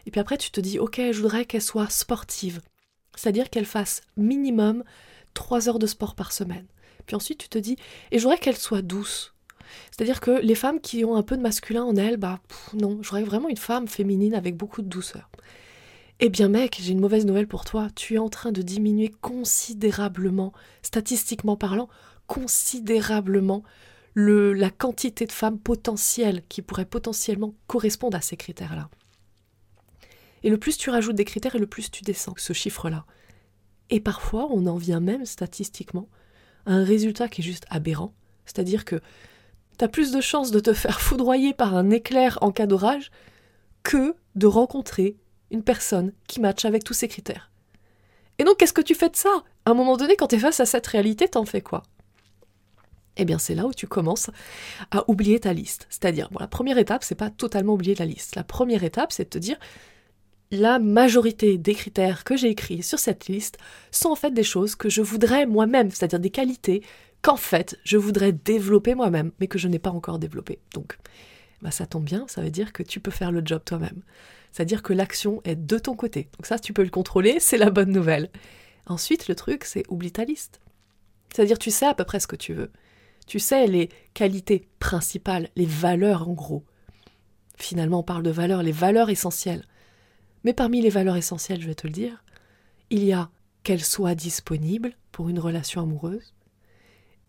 Et 0.06 0.12
puis 0.12 0.20
après, 0.20 0.38
tu 0.38 0.52
te 0.52 0.62
dis, 0.62 0.80
ok, 0.80 1.02
je 1.12 1.22
voudrais 1.22 1.46
qu'elle 1.46 1.62
soit 1.62 1.90
sportive, 1.90 2.62
c'est-à-dire 3.16 3.50
qu'elle 3.50 3.66
fasse 3.66 4.02
minimum 4.18 4.84
3 5.34 5.70
heures 5.70 5.80
de 5.80 5.88
sport 5.88 6.16
par 6.16 6.32
semaine. 6.32 6.66
Puis 7.06 7.16
ensuite, 7.16 7.40
tu 7.40 7.50
te 7.50 7.58
dis, 7.58 7.78
et 8.12 8.18
je 8.18 8.24
voudrais 8.24 8.38
qu'elle 8.38 8.58
soit 8.58 8.82
douce, 8.82 9.36
c'est-à-dire 9.92 10.20
que 10.20 10.32
les 10.32 10.56
femmes 10.56 10.80
qui 10.80 11.06
ont 11.06 11.16
un 11.16 11.24
peu 11.24 11.38
de 11.38 11.42
masculin 11.42 11.84
en 11.84 11.96
elles, 11.96 12.18
bah 12.18 12.40
non, 12.74 13.00
j'aurais 13.02 13.24
vraiment 13.24 13.50
une 13.50 13.58
femme 13.58 13.88
féminine 13.88 14.36
avec 14.36 14.56
beaucoup 14.56 14.82
de 14.82 14.88
douceur. 14.88 15.30
Eh 16.20 16.30
bien 16.30 16.48
mec, 16.48 16.80
j'ai 16.82 16.94
une 16.94 17.02
mauvaise 17.02 17.26
nouvelle 17.26 17.48
pour 17.48 17.66
toi, 17.66 17.90
tu 17.94 18.16
es 18.16 18.18
en 18.18 18.30
train 18.30 18.52
de 18.52 18.62
diminuer 18.62 19.14
considérablement, 19.22 20.54
statistiquement 20.82 21.58
parlant, 21.58 21.90
considérablement 22.28 23.64
la 24.16 24.70
quantité 24.70 25.26
de 25.26 25.32
femmes 25.32 25.60
potentielles 25.60 26.44
qui 26.48 26.62
pourraient 26.62 26.86
potentiellement 26.86 27.54
correspondre 27.68 28.18
à 28.18 28.22
ces 28.22 28.38
critères-là. 28.38 28.90
Et 30.44 30.50
le 30.50 30.58
plus 30.58 30.78
tu 30.78 30.90
rajoutes 30.90 31.16
des 31.16 31.26
critères 31.26 31.56
et 31.56 31.60
le 31.60 31.68
plus 31.68 31.92
tu 31.92 32.04
descends 32.04 32.36
ce 32.38 32.54
chiffre-là. 32.54 33.06
Et 33.90 34.00
parfois, 34.00 34.48
on 34.52 34.66
en 34.68 34.78
vient 34.78 35.00
même 35.00 35.26
statistiquement 35.26 36.08
à 36.66 36.74
un 36.74 36.84
résultat 36.84 37.28
qui 37.28 37.42
est 37.42 37.44
juste 37.44 37.66
aberrant, 37.70 38.14
c'est-à-dire 38.46 38.86
que 38.86 39.02
t'as 39.78 39.88
plus 39.88 40.12
de 40.12 40.22
chances 40.22 40.52
de 40.52 40.60
te 40.60 40.74
faire 40.74 41.02
foudroyer 41.02 41.54
par 41.54 41.76
un 41.76 41.90
éclair 41.90 42.40
en 42.42 42.52
cas 42.52 42.68
d'orage 42.68 43.12
que 43.84 44.16
de 44.36 44.48
rencontrer 44.48 45.18
une 45.52 45.64
personne 45.64 46.14
qui 46.28 46.40
matche 46.40 46.66
avec 46.66 46.84
tous 46.84 46.94
ces 46.94 47.08
critères. 47.08 47.52
Et 48.38 48.44
donc, 48.44 48.58
qu'est-ce 48.58 48.74
que 48.74 48.82
tu 48.82 48.96
fais 48.96 49.10
de 49.10 49.16
ça? 49.16 49.44
À 49.66 49.72
un 49.72 49.74
moment 49.74 49.98
donné, 49.98 50.16
quand 50.16 50.28
tu 50.28 50.36
es 50.36 50.40
face 50.40 50.60
à 50.60 50.66
cette 50.66 50.88
réalité, 50.88 51.28
t'en 51.28 51.46
fais 51.46 51.62
quoi? 51.62 51.84
Eh 53.18 53.26
bien, 53.26 53.38
c'est 53.38 53.56
là 53.56 53.66
où 53.66 53.74
tu 53.74 53.88
commences 53.88 54.30
à 54.92 55.10
oublier 55.10 55.40
ta 55.40 55.54
liste. 55.54 55.88
C'est-à-dire, 55.90 56.30
bon, 56.32 56.40
la 56.40 56.48
première 56.48 56.78
étape, 56.78 57.04
c'est 57.04 57.16
pas 57.16 57.30
totalement 57.30 57.74
oublier 57.74 57.96
la 57.96 58.06
liste. 58.06 58.36
La 58.36 58.44
première 58.44 58.84
étape, 58.84 59.12
c'est 59.12 59.26
de 59.26 59.30
te 59.30 59.38
dire, 59.38 59.58
la 60.52 60.80
majorité 60.80 61.58
des 61.58 61.74
critères 61.74 62.24
que 62.24 62.38
j'ai 62.38 62.50
écrits 62.50 62.84
sur 62.84 63.00
cette 63.00 63.28
liste 63.28 63.58
sont 63.92 64.10
en 64.10 64.16
fait 64.16 64.32
des 64.32 64.44
choses 64.44 64.76
que 64.76 64.90
je 64.90 65.02
voudrais 65.02 65.46
moi-même, 65.46 65.92
c'est-à-dire 65.92 66.20
des 66.20 66.30
qualités 66.30 66.82
qu'en 67.22 67.38
fait, 67.38 67.80
je 67.84 67.98
voudrais 67.98 68.32
développer 68.32 68.94
moi-même, 68.96 69.32
mais 69.40 69.48
que 69.48 69.58
je 69.58 69.68
n'ai 69.68 69.80
pas 69.80 69.90
encore 69.90 70.20
développé. 70.20 70.60
Donc, 70.74 70.98
bah, 71.62 71.72
ça 71.72 71.88
tombe 71.88 72.04
bien, 72.04 72.26
ça 72.28 72.42
veut 72.42 72.52
dire 72.52 72.74
que 72.74 72.84
tu 72.84 73.00
peux 73.00 73.12
faire 73.12 73.32
le 73.32 73.42
job 73.44 73.62
toi-même. 73.66 74.04
C'est-à-dire 74.52 74.84
que 74.84 74.94
l'action 74.94 75.42
est 75.44 75.56
de 75.56 75.78
ton 75.78 75.96
côté. 75.96 76.30
Donc 76.38 76.46
ça, 76.46 76.60
tu 76.60 76.72
peux 76.72 76.84
le 76.84 76.90
contrôler, 76.90 77.40
c'est 77.40 77.58
la 77.58 77.72
bonne 77.72 77.92
nouvelle. 77.92 78.30
Ensuite, 78.86 79.28
le 79.28 79.36
truc, 79.36 79.64
c'est 79.66 79.84
oublie 79.90 80.12
ta 80.12 80.24
liste. 80.24 80.62
C'est-à-dire, 81.34 81.60
tu 81.60 81.72
sais 81.72 81.88
à 81.88 81.94
peu 81.94 82.04
près 82.04 82.20
ce 82.20 82.28
que 82.28 82.36
tu 82.36 82.54
veux. 82.54 82.72
Tu 83.26 83.40
sais 83.40 83.68
les 83.68 83.90
qualités 84.14 84.68
principales, 84.80 85.50
les 85.56 85.66
valeurs 85.66 86.30
en 86.30 86.34
gros. 86.34 86.64
Finalement, 87.58 88.00
on 88.00 88.04
parle 88.04 88.24
de 88.24 88.32
valeurs, 88.32 88.64
les 88.64 88.72
valeurs 88.72 89.10
essentielles. 89.10 89.66
Mais 90.44 90.54
parmi 90.54 90.82
les 90.82 90.90
valeurs 90.90 91.16
essentielles, 91.16 91.62
je 91.62 91.68
vais 91.68 91.76
te 91.76 91.88
le 91.88 91.94
dire, 91.94 92.24
il 92.90 93.04
y 93.04 93.14
a 93.14 93.30
qu'elle 93.64 93.84
soit 93.84 94.16
disponible 94.16 94.94
pour 95.12 95.30
une 95.30 95.40
relation 95.40 95.82
amoureuse 95.82 96.34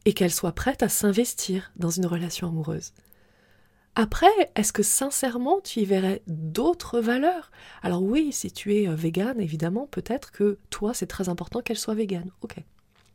et 0.05 0.13
qu'elle 0.13 0.33
soit 0.33 0.53
prête 0.53 0.83
à 0.83 0.89
s'investir 0.89 1.73
dans 1.77 1.91
une 1.91 2.07
relation 2.07 2.49
amoureuse. 2.49 2.93
Après, 3.95 4.27
est-ce 4.55 4.75
que 4.75 4.83
sincèrement 4.83 5.61
tu 5.63 5.81
y 5.81 5.85
verrais 5.87 6.23
d'autres 6.27 7.01
valeurs? 7.01 7.51
Alors 7.83 8.03
oui, 8.03 8.31
si 8.31 8.53
tu 8.53 8.77
es 8.77 8.87
euh, 8.87 8.95
végane, 8.95 9.41
évidemment, 9.41 9.87
peut-être 9.87 10.33
que 10.33 10.59
toi, 10.69 10.93
c'est 10.93 11.07
très 11.07 11.31
important 11.31 11.63
qu'elle 11.63 11.79
soit 11.79 11.95
végane. 11.95 12.31
Ok. 12.43 12.57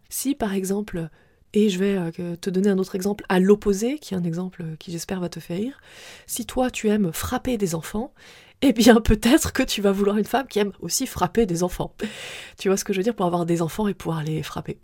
Si 0.10 0.34
par 0.34 0.54
exemple, 0.54 1.10
et 1.54 1.70
je 1.70 1.80
vais 1.80 1.98
euh, 1.98 2.36
te 2.36 2.50
donner 2.50 2.70
un 2.70 2.78
autre 2.78 2.96
exemple 2.96 3.26
à 3.30 3.40
l'opposé, 3.40 4.00
qui 4.00 4.14
est 4.14 4.18
un 4.18 4.24
exemple 4.24 4.64
qui 4.80 4.92
j'espère 4.92 5.20
va 5.20 5.30
te 5.30 5.40
faire 5.40 5.58
rire, 5.58 5.82
si 6.28 6.46
toi 6.46 6.72
tu 6.72 6.90
aimes 6.90 7.12
frapper 7.12 7.58
des 7.58 7.76
enfants, 7.76 8.14
eh 8.62 8.74
bien 8.74 9.02
peut-être 9.02 9.54
que 9.54 9.64
tu 9.64 9.82
vas 9.82 9.92
vouloir 9.92 10.18
une 10.18 10.26
femme 10.26 10.48
qui 10.48 10.60
aime 10.60 10.72
aussi 10.82 11.08
frapper 11.08 11.46
des 11.46 11.64
enfants. 11.64 11.94
Tu 12.58 12.68
vois 12.70 12.78
ce 12.78 12.84
que 12.84 12.94
je 12.94 13.00
veux 13.00 13.04
dire? 13.04 13.16
Pour 13.16 13.26
avoir 13.26 13.48
des 13.48 13.64
enfants 13.64 13.88
et 13.88 13.96
pouvoir 13.96 14.24
les 14.24 14.44
frapper. 14.44 14.78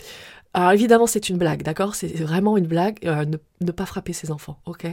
Alors 0.54 0.72
évidemment, 0.72 1.06
c'est 1.06 1.30
une 1.30 1.38
blague, 1.38 1.62
d'accord? 1.62 1.94
C'est 1.94 2.08
vraiment 2.16 2.58
une 2.58 2.66
blague, 2.66 2.98
euh, 3.06 3.26
ne, 3.62 3.72
pas 3.72 3.86
frapper 3.86 4.14
ses 4.14 4.32
enfants, 4.32 4.60
ok? 4.66 4.88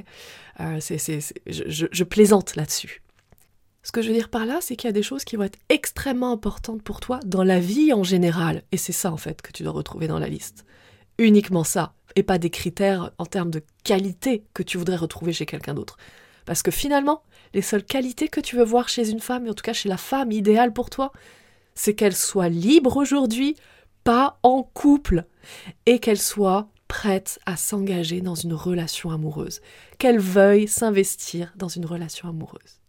Euh, 0.60 0.78
je, 1.46 2.04
plaisante 2.04 2.56
là-dessus. 2.56 3.02
Ce 3.82 3.90
que 3.90 4.02
je 4.02 4.08
veux 4.08 4.14
dire 4.14 4.28
par 4.28 4.44
là, 4.44 4.58
c'est 4.60 4.76
qu'il 4.76 4.88
y 4.88 4.90
a 4.90 4.92
des 4.92 5.02
choses 5.02 5.24
qui 5.24 5.36
vont 5.36 5.44
être 5.44 5.58
extrêmement 5.70 6.32
importantes 6.32 6.82
pour 6.82 7.00
toi 7.00 7.18
dans 7.24 7.44
la 7.44 7.60
vie 7.60 7.94
en 7.94 8.02
général. 8.02 8.62
Et 8.72 8.76
c'est 8.76 8.92
ça, 8.92 9.10
en 9.10 9.16
fait, 9.16 9.40
que 9.40 9.52
tu 9.52 9.62
dois 9.62 9.72
retrouver 9.72 10.06
dans 10.06 10.18
la 10.18 10.28
liste. 10.28 10.66
Uniquement 11.18 11.64
ça, 11.64 11.94
et 12.16 12.22
pas 12.22 12.38
des 12.38 12.50
critères 12.50 13.12
en 13.18 13.26
termes 13.26 13.50
de 13.50 13.62
qualité 13.84 14.44
que 14.54 14.62
tu 14.62 14.78
voudrais 14.78 14.96
retrouver 14.96 15.32
chez 15.32 15.46
quelqu'un 15.46 15.74
d'autre. 15.74 15.96
Parce 16.44 16.62
que 16.62 16.70
finalement, 16.70 17.22
les 17.54 17.62
seules 17.62 17.84
qualités 17.84 18.28
que 18.28 18.40
tu 18.40 18.56
veux 18.56 18.64
voir 18.64 18.88
chez 18.88 19.10
une 19.10 19.20
femme, 19.20 19.46
et 19.46 19.50
en 19.50 19.54
tout 19.54 19.62
cas 19.62 19.72
chez 19.72 19.88
la 19.88 19.96
femme 19.96 20.32
idéale 20.32 20.72
pour 20.72 20.90
toi, 20.90 21.12
c'est 21.74 21.94
qu'elle 21.94 22.14
soit 22.14 22.48
libre 22.48 22.96
aujourd'hui, 22.96 23.56
pas 24.04 24.38
en 24.42 24.62
couple 24.62 25.24
et 25.86 25.98
qu'elle 25.98 26.20
soit 26.20 26.68
prête 26.88 27.40
à 27.46 27.56
s'engager 27.56 28.20
dans 28.20 28.34
une 28.34 28.52
relation 28.52 29.10
amoureuse, 29.10 29.60
qu'elle 29.98 30.18
veuille 30.18 30.68
s'investir 30.68 31.52
dans 31.56 31.68
une 31.68 31.86
relation 31.86 32.28
amoureuse. 32.28 32.80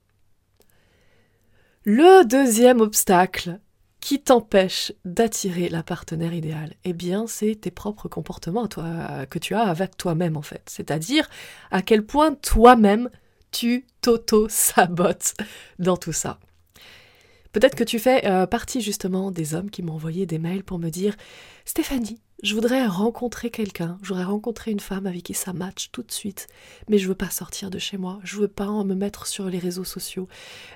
Le 1.86 2.26
deuxième 2.26 2.82
obstacle 2.82 3.60
qui 4.06 4.22
t'empêche 4.22 4.94
d'attirer 5.04 5.68
la 5.68 5.82
partenaire 5.82 6.32
idéale, 6.32 6.76
eh 6.84 6.94
bien, 6.94 7.26
c'est 7.26 7.56
tes 7.56 7.72
propres 7.72 8.08
comportements 8.08 8.68
toi, 8.68 9.26
que 9.28 9.40
tu 9.40 9.56
as 9.56 9.64
avec 9.64 9.98
toi-même 9.98 10.38
en 10.38 10.44
fait. 10.44 10.62
C'est-à-dire 10.68 11.28
à 11.72 11.82
quel 11.82 12.06
point 12.06 12.36
toi-même 12.36 13.10
tu 13.50 13.88
t'auto-sabotes 14.02 15.34
dans 15.80 15.98
tout 15.98 16.14
ça. 16.14 16.38
Peut-être 17.52 17.74
que 17.74 17.84
tu 17.84 17.98
fais 17.98 18.28
euh, 18.28 18.46
partie 18.46 18.80
justement 18.80 19.32
des 19.32 19.56
hommes 19.56 19.72
qui 19.72 19.82
m'ont 19.82 19.94
envoyé 19.94 20.28
des 20.28 20.38
mails 20.38 20.64
pour 20.64 20.78
me 20.78 20.92
dire 20.92 21.16
Stéphanie, 21.66 22.22
je 22.44 22.54
voudrais 22.54 22.86
rencontrer 22.86 23.50
quelqu'un, 23.50 23.98
je 24.02 24.10
voudrais 24.10 24.26
rencontrer 24.26 24.72
une 24.72 24.80
femme 24.80 25.08
avec 25.08 25.24
qui 25.24 25.34
ça 25.34 25.54
match 25.54 25.90
tout 25.92 26.04
de 26.04 26.12
suite, 26.12 26.48
mais 26.90 26.98
je 26.98 27.08
veux 27.08 27.16
pas 27.16 27.30
sortir 27.30 27.70
de 27.70 27.80
chez 27.80 27.98
moi, 27.98 28.20
je 28.24 28.38
veux 28.38 28.48
pas 28.48 28.68
me 28.84 28.94
mettre 28.94 29.26
sur 29.26 29.50
les 29.50 29.60
réseaux 29.60 29.84
sociaux, 29.84 30.28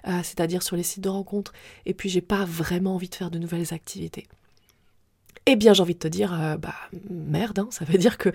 euh, 0.07 0.19
c'est-à-dire 0.23 0.63
sur 0.63 0.75
les 0.75 0.83
sites 0.83 1.03
de 1.03 1.09
rencontres, 1.09 1.53
et 1.85 1.93
puis 1.93 2.09
j'ai 2.09 2.21
pas 2.21 2.45
vraiment 2.45 2.95
envie 2.95 3.09
de 3.09 3.15
faire 3.15 3.31
de 3.31 3.39
nouvelles 3.39 3.73
activités. 3.73 4.27
Eh 5.45 5.55
bien, 5.55 5.73
j'ai 5.73 5.81
envie 5.81 5.95
de 5.95 5.99
te 5.99 6.07
dire, 6.07 6.33
euh, 6.33 6.57
bah 6.57 6.75
merde, 7.09 7.59
hein, 7.59 7.67
ça 7.71 7.83
veut 7.83 7.97
dire 7.97 8.17
que 8.17 8.29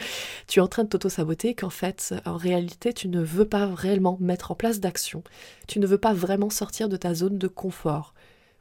tu 0.49 0.59
es 0.59 0.63
en 0.63 0.69
train 0.69 0.85
de 0.85 0.89
t'auto-saboter, 0.89 1.55
qu'en 1.55 1.71
fait, 1.71 2.15
en 2.25 2.37
réalité, 2.37 2.93
tu 2.93 3.09
ne 3.09 3.21
veux 3.21 3.45
pas 3.45 3.73
réellement 3.73 4.19
mettre 4.21 4.51
en 4.51 4.55
place 4.55 4.81
d'action, 4.81 5.23
tu 5.69 5.79
ne 5.79 5.87
veux 5.87 5.99
pas 5.99 6.13
vraiment 6.13 6.51
sortir 6.51 6.89
de 6.89 6.97
ta 6.97 7.15
zone 7.15 7.39
de 7.39 7.49
confort 7.49 8.15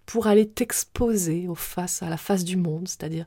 pour 0.06 0.28
aller 0.28 0.48
t'exposer 0.48 1.48
à 2.02 2.10
la 2.10 2.18
face 2.18 2.44
du 2.44 2.58
monde, 2.58 2.88
c'est-à-dire 2.88 3.26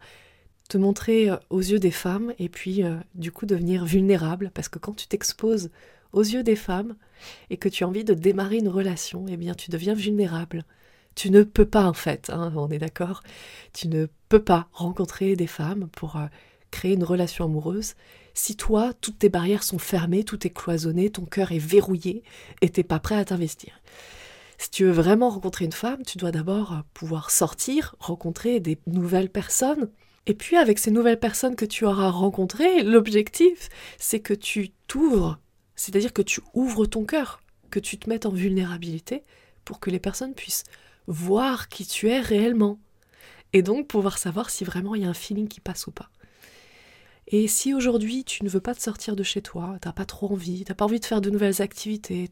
te 0.68 0.78
montrer 0.78 1.30
euh, 1.30 1.37
aux 1.50 1.61
yeux 1.61 1.78
des 1.78 1.90
femmes 1.90 2.32
et 2.38 2.49
puis 2.49 2.82
euh, 2.82 2.96
du 3.14 3.32
coup 3.32 3.46
devenir 3.46 3.85
vulnérable 3.85 4.50
parce 4.54 4.68
que 4.68 4.78
quand 4.78 4.94
tu 4.94 5.06
t'exposes 5.06 5.70
aux 6.12 6.23
yeux 6.23 6.42
des 6.42 6.56
femmes 6.56 6.96
et 7.50 7.56
que 7.56 7.68
tu 7.68 7.85
as 7.85 7.88
envie 7.88 8.04
de 8.04 8.14
démarrer 8.14 8.58
une 8.58 8.68
relation, 8.68 9.26
eh 9.28 9.37
bien 9.37 9.54
tu 9.54 9.70
deviens 9.70 9.94
vulnérable. 9.94 10.64
Tu 11.14 11.30
ne 11.30 11.42
peux 11.42 11.64
pas 11.64 11.87
en 11.87 11.94
fait, 11.94 12.30
hein, 12.30 12.52
on 12.56 12.70
est 12.70 12.78
d'accord, 12.78 13.23
tu 13.73 13.88
ne 13.88 14.06
peux 14.28 14.42
pas 14.42 14.68
rencontrer 14.73 15.35
des 15.37 15.46
femmes 15.46 15.88
pour 15.92 16.16
euh, 16.16 16.26
créer 16.70 16.94
une 16.94 17.04
relation 17.04 17.44
amoureuse 17.46 17.94
si 18.37 18.54
toi, 18.54 18.92
toutes 19.00 19.20
tes 19.20 19.30
barrières 19.30 19.62
sont 19.62 19.78
fermées, 19.78 20.23
tout 20.23 20.46
est 20.46 20.50
cloisonné, 20.50 21.08
ton 21.08 21.25
cœur 21.25 21.52
est 21.52 21.58
verrouillé 21.58 22.23
et 22.61 22.68
t'es 22.68 22.82
pas 22.82 23.00
prêt 23.00 23.16
à 23.16 23.25
t'investir. 23.25 23.80
Si 24.58 24.70
tu 24.70 24.85
veux 24.85 24.92
vraiment 24.92 25.30
rencontrer 25.30 25.64
une 25.64 25.73
femme, 25.73 26.02
tu 26.06 26.18
dois 26.18 26.32
d'abord 26.32 26.82
pouvoir 26.92 27.30
sortir, 27.30 27.96
rencontrer 27.99 28.61
des 28.61 28.78
nouvelles 28.87 29.30
personnes. 29.30 29.88
Et 30.26 30.35
puis 30.35 30.56
avec 30.56 30.78
ces 30.78 30.90
nouvelles 30.90 31.21
personnes 31.21 31.56
que 31.56 31.64
tu 31.64 31.85
auras 31.85 32.11
rencontrées, 32.11 32.83
l'objectif, 32.83 33.68
c'est 33.99 34.21
que 34.21 34.35
tu 34.35 34.71
t'ouvres, 34.88 35.38
c'est-à-dire 35.76 36.12
que 36.12 36.23
tu 36.23 36.40
ouvres 36.52 36.87
ton 36.87 37.04
cœur, 37.04 37.40
que 37.71 37.78
tu 37.78 37.97
te 37.99 38.09
mettes 38.09 38.26
en 38.26 38.30
vulnérabilité 38.30 39.23
pour 39.64 39.78
que 39.78 39.90
les 39.90 40.00
personnes 40.00 40.35
puissent 40.35 40.64
voir 41.06 41.68
qui 41.68 41.87
tu 41.87 42.09
es 42.09 42.21
réellement. 42.21 42.78
Et 43.52 43.62
donc 43.62 43.87
pouvoir 43.87 44.18
savoir 44.18 44.50
si 44.50 44.64
vraiment 44.64 44.95
il 44.95 45.02
y 45.02 45.04
a 45.04 45.09
un 45.09 45.14
feeling 45.14 45.49
qui 45.49 45.61
passe 45.61 45.87
ou 45.87 45.92
pas. 45.92 46.11
Et 47.28 47.49
si 47.49 47.75
aujourd'hui 47.75 48.25
tu 48.25 48.45
ne 48.45 48.49
veux 48.49 48.61
pas 48.61 48.75
te 48.75 48.80
sortir 48.80 49.16
de 49.16 49.23
chez 49.25 49.42
toi, 49.42 49.76
t'as 49.80 49.92
pas 49.92 50.04
trop 50.04 50.33
envie, 50.33 50.62
t'as 50.64 50.75
pas 50.75 50.85
envie 50.85 51.00
de 51.00 51.04
faire 51.04 51.21
de 51.21 51.28
nouvelles 51.28 51.61
activités, 51.61 52.30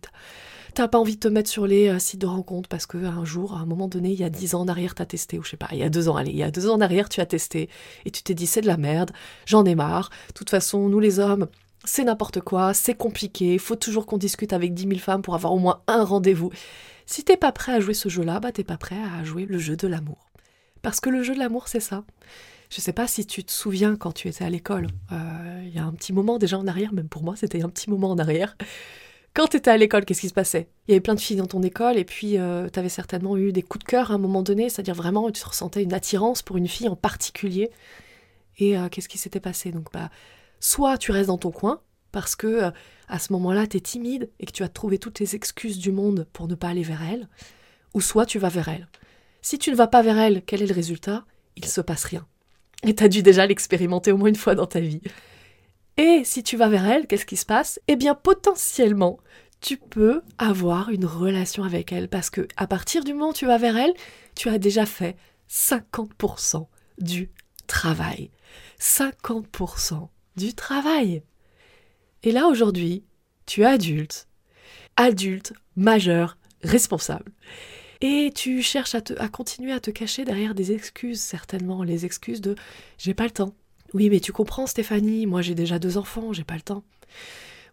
t'as 0.73 0.87
pas 0.87 0.99
envie 0.99 1.17
de 1.17 1.21
te 1.21 1.29
mettre 1.29 1.51
sur 1.51 1.67
les 1.67 1.89
euh, 1.89 1.99
sites 1.99 2.21
de 2.21 2.27
rencontres 2.27 2.69
parce 2.69 2.87
que 2.87 2.99
un 2.99 3.25
jour, 3.25 3.55
à 3.55 3.61
un 3.61 3.67
moment 3.67 3.89
donné, 3.89 4.13
il 4.13 4.21
y 4.21 4.25
a 4.25 4.31
dix 4.31 4.55
ans 4.55 4.61
en 4.61 4.69
arrière, 4.69 4.95
t'as 4.95 5.07
testé, 5.07 5.39
ou 5.39 5.43
je 5.43 5.51
sais 5.51 5.57
pas, 5.57 5.69
il 5.73 5.79
y 5.79 5.83
a 5.83 5.89
deux 5.89 6.09
ans, 6.09 6.17
allez, 6.17 6.31
il 6.31 6.37
y 6.37 6.45
a 6.45 6.53
deux 6.53 6.69
ans 6.69 6.75
en 6.75 6.81
arrière, 6.81 7.09
tu 7.09 7.21
as 7.21 7.27
testé, 7.27 7.69
et 8.05 8.13
tu 8.13 8.23
t'es 8.23 8.35
dit 8.35 8.47
c'est 8.47 8.61
de 8.61 8.69
la 8.69 8.77
merde, 8.77 9.11
j'en 9.47 9.65
ai 9.65 9.75
marre, 9.75 10.11
de 10.29 10.33
toute 10.35 10.51
façon, 10.51 10.89
nous 10.89 11.01
les 11.01 11.19
hommes, 11.19 11.49
c'est 11.85 12.05
n'importe 12.05 12.41
quoi, 12.41 12.73
c'est 12.73 12.95
compliqué, 12.95 13.59
faut 13.59 13.77
toujours 13.77 14.07
qu'on 14.07 14.17
discute 14.17 14.53
avec 14.53 14.75
dix 14.75 14.87
mille 14.87 15.01
femmes 15.01 15.23
pour 15.23 15.35
avoir 15.35 15.53
au 15.53 15.59
moins 15.59 15.83
un 15.89 16.05
rendez-vous. 16.05 16.51
Si 17.07 17.25
t'es 17.25 17.37
pas 17.37 17.53
prêt 17.53 17.73
à 17.73 17.81
jouer 17.81 17.95
ce 17.95 18.09
jeu-là, 18.09 18.39
bah 18.39 18.53
t'es 18.53 18.65
pas 18.65 18.79
prêt 18.79 18.97
à 19.19 19.25
jouer 19.25 19.45
le 19.45 19.59
jeu 19.59 19.77
de 19.77 19.89
l'amour. 19.89 20.31
Parce 20.83 21.01
que 21.01 21.11
le 21.11 21.23
jeu 21.23 21.35
de 21.35 21.39
l'amour, 21.39 21.69
c'est 21.69 21.81
ça. 21.81 22.05
Je 22.75 22.81
ne 22.81 22.83
sais 22.83 22.93
pas 22.93 23.07
si 23.07 23.25
tu 23.25 23.45
te 23.45 23.53
souviens 23.53 23.95
quand 23.95 24.11
tu 24.11 24.27
étais 24.27 24.43
à 24.43 24.51
l'école. 24.51 24.89
Euh, 25.13 25.63
il 25.65 25.73
y 25.73 25.79
a 25.79 25.85
un 25.85 25.93
petit 25.93 26.13
moment 26.13 26.39
déjà 26.39 26.59
en 26.59 26.67
arrière, 26.67 26.93
même 26.93 27.09
pour 27.09 27.23
moi, 27.23 27.37
c'était 27.37 27.63
un 27.63 27.69
petit 27.69 27.89
moment 27.89 28.11
en 28.11 28.19
arrière. 28.19 28.57
Quand 29.33 29.47
tu 29.47 29.59
étais 29.59 29.71
à 29.71 29.77
l'école, 29.77 30.05
qu'est-ce 30.05 30.23
qui 30.23 30.29
se 30.29 30.35
passait? 30.35 30.69
Il 30.89 30.91
y 30.91 30.95
avait 30.95 31.01
plein 31.01 31.15
de 31.15 31.21
filles 31.21 31.37
dans 31.37 31.47
ton 31.47 31.63
école 31.63 31.99
et 31.99 32.05
puis 32.05 32.37
euh, 32.37 32.69
tu 32.69 32.77
avais 32.81 32.89
certainement 32.89 33.37
eu 33.37 33.53
des 33.53 33.63
coups 33.63 33.85
de 33.85 33.89
cœur 33.89 34.11
à 34.11 34.15
un 34.15 34.19
moment 34.19 34.43
donné, 34.43 34.69
c'est-à-dire 34.71 34.97
vraiment 34.97 35.31
tu 35.31 35.45
ressentais 35.45 35.85
une 35.85 35.93
attirance 35.93 36.43
pour 36.43 36.57
une 36.57 36.67
fille 36.67 36.89
en 36.89 36.97
particulier. 36.97 37.71
Et 38.59 38.77
euh, 38.77 38.89
qu'est-ce 38.89 39.09
qui 39.09 39.19
s'était 39.19 39.39
passé? 39.39 39.71
Donc 39.71 39.93
bah 39.93 40.11
soit 40.59 40.99
tu 40.99 41.13
restes 41.13 41.29
dans 41.29 41.39
ton 41.39 41.53
coin 41.53 41.81
parce 42.11 42.35
que 42.35 42.73
à 43.07 43.19
ce 43.21 43.33
moment-là 43.35 43.69
tu 43.69 43.77
es 43.77 43.81
timide 43.81 44.31
et 44.41 44.47
que 44.47 44.53
tu 44.53 44.65
as 44.65 44.69
trouvé 44.69 44.99
toutes 44.99 45.21
les 45.21 45.37
excuses 45.37 45.79
du 45.79 45.93
monde 45.93 46.27
pour 46.33 46.49
ne 46.49 46.57
pas 46.57 46.71
aller 46.71 46.83
vers 46.83 47.05
elle, 47.09 47.29
ou 47.95 48.01
soit 48.01 48.27
tu 48.27 48.41
vas 48.41 48.49
vers 48.49 48.67
elle. 48.67 48.89
Si 49.43 49.61
tu 49.61 49.71
ne 49.71 49.77
vas 49.77 49.87
pas 49.87 50.03
vers 50.03 50.19
elle, 50.19 50.43
quel 50.45 50.61
est 50.61 50.67
le 50.67 50.75
résultat? 50.75 51.25
Il 51.55 51.67
se 51.67 51.81
passe 51.81 52.03
rien. 52.03 52.27
Et 52.87 52.95
t'as 52.95 53.09
dû 53.09 53.23
déjà 53.23 53.47
l'expérimenter 53.47 54.13
au 54.13 54.17
moins 54.17 54.29
une 54.29 54.37
fois 54.37 54.55
dans 54.55 54.67
ta 54.67 54.81
vie. 54.81 55.01
Et 55.97 56.23
si 56.25 56.43
tu 56.43 56.57
vas 56.57 56.69
vers 56.69 56.87
elle, 56.87 57.07
qu'est-ce 57.07 57.27
qui 57.27 57.37
se 57.37 57.47
passe? 57.47 57.81
Eh 57.89 57.97
bien, 57.97 58.15
potentiellement, 58.15 59.19
tu 59.61 59.77
peux 59.77 60.23
avoir 60.39 60.91
une 60.91 61.07
relation 61.07 61.63
avec 61.63 61.93
elle 61.93 62.09
parce 62.09 62.31
que 62.31 62.47
à 62.57 62.67
partir 62.67 63.05
du 63.05 63.15
moment 63.15 63.31
où 63.31 63.35
tu 63.35 63.47
vas 63.47 63.59
vers 63.59 63.77
elle, 63.77 63.95
tu 64.35 64.49
as 64.49 64.59
déjà 64.59 64.87
fait 64.87 65.17
50% 65.49 66.67
du 66.99 67.31
travail. 67.67 68.31
50% 68.81 70.09
du 70.37 70.53
travail. 70.55 71.23
Et 72.23 72.33
là, 72.33 72.49
aujourd'hui, 72.49 73.05
tu 73.47 73.63
es 73.63 73.67
adulte, 73.67 74.29
adulte, 74.97 75.53
majeur, 75.77 76.37
responsable. 76.63 77.33
Et 78.07 78.33
tu 78.35 78.61
cherches 78.61 78.95
à, 78.95 79.01
à 79.17 79.29
continuer 79.29 79.73
à 79.73 79.81
te 79.81 79.91
cacher 79.91 80.27
derrière 80.27 80.55
des 80.55 80.73
excuses, 80.73 81.23
certainement, 81.23 81.83
les 81.83 82.05
excuses 82.05 82.43
de 82.43 82.55
j'ai 82.99 83.15
pas 83.15 83.25
le 83.25 83.31
temps. 83.31 83.55
Oui, 83.95 84.11
mais 84.11 84.21
tu 84.21 84.31
comprends, 84.31 84.67
Stéphanie, 84.67 85.25
moi 85.25 85.41
j'ai 85.41 85.55
déjà 85.55 85.79
deux 85.79 85.97
enfants, 85.97 86.35
j'ai 86.35 86.45
pas 86.45 86.57
le 86.57 86.61
temps. 86.61 86.85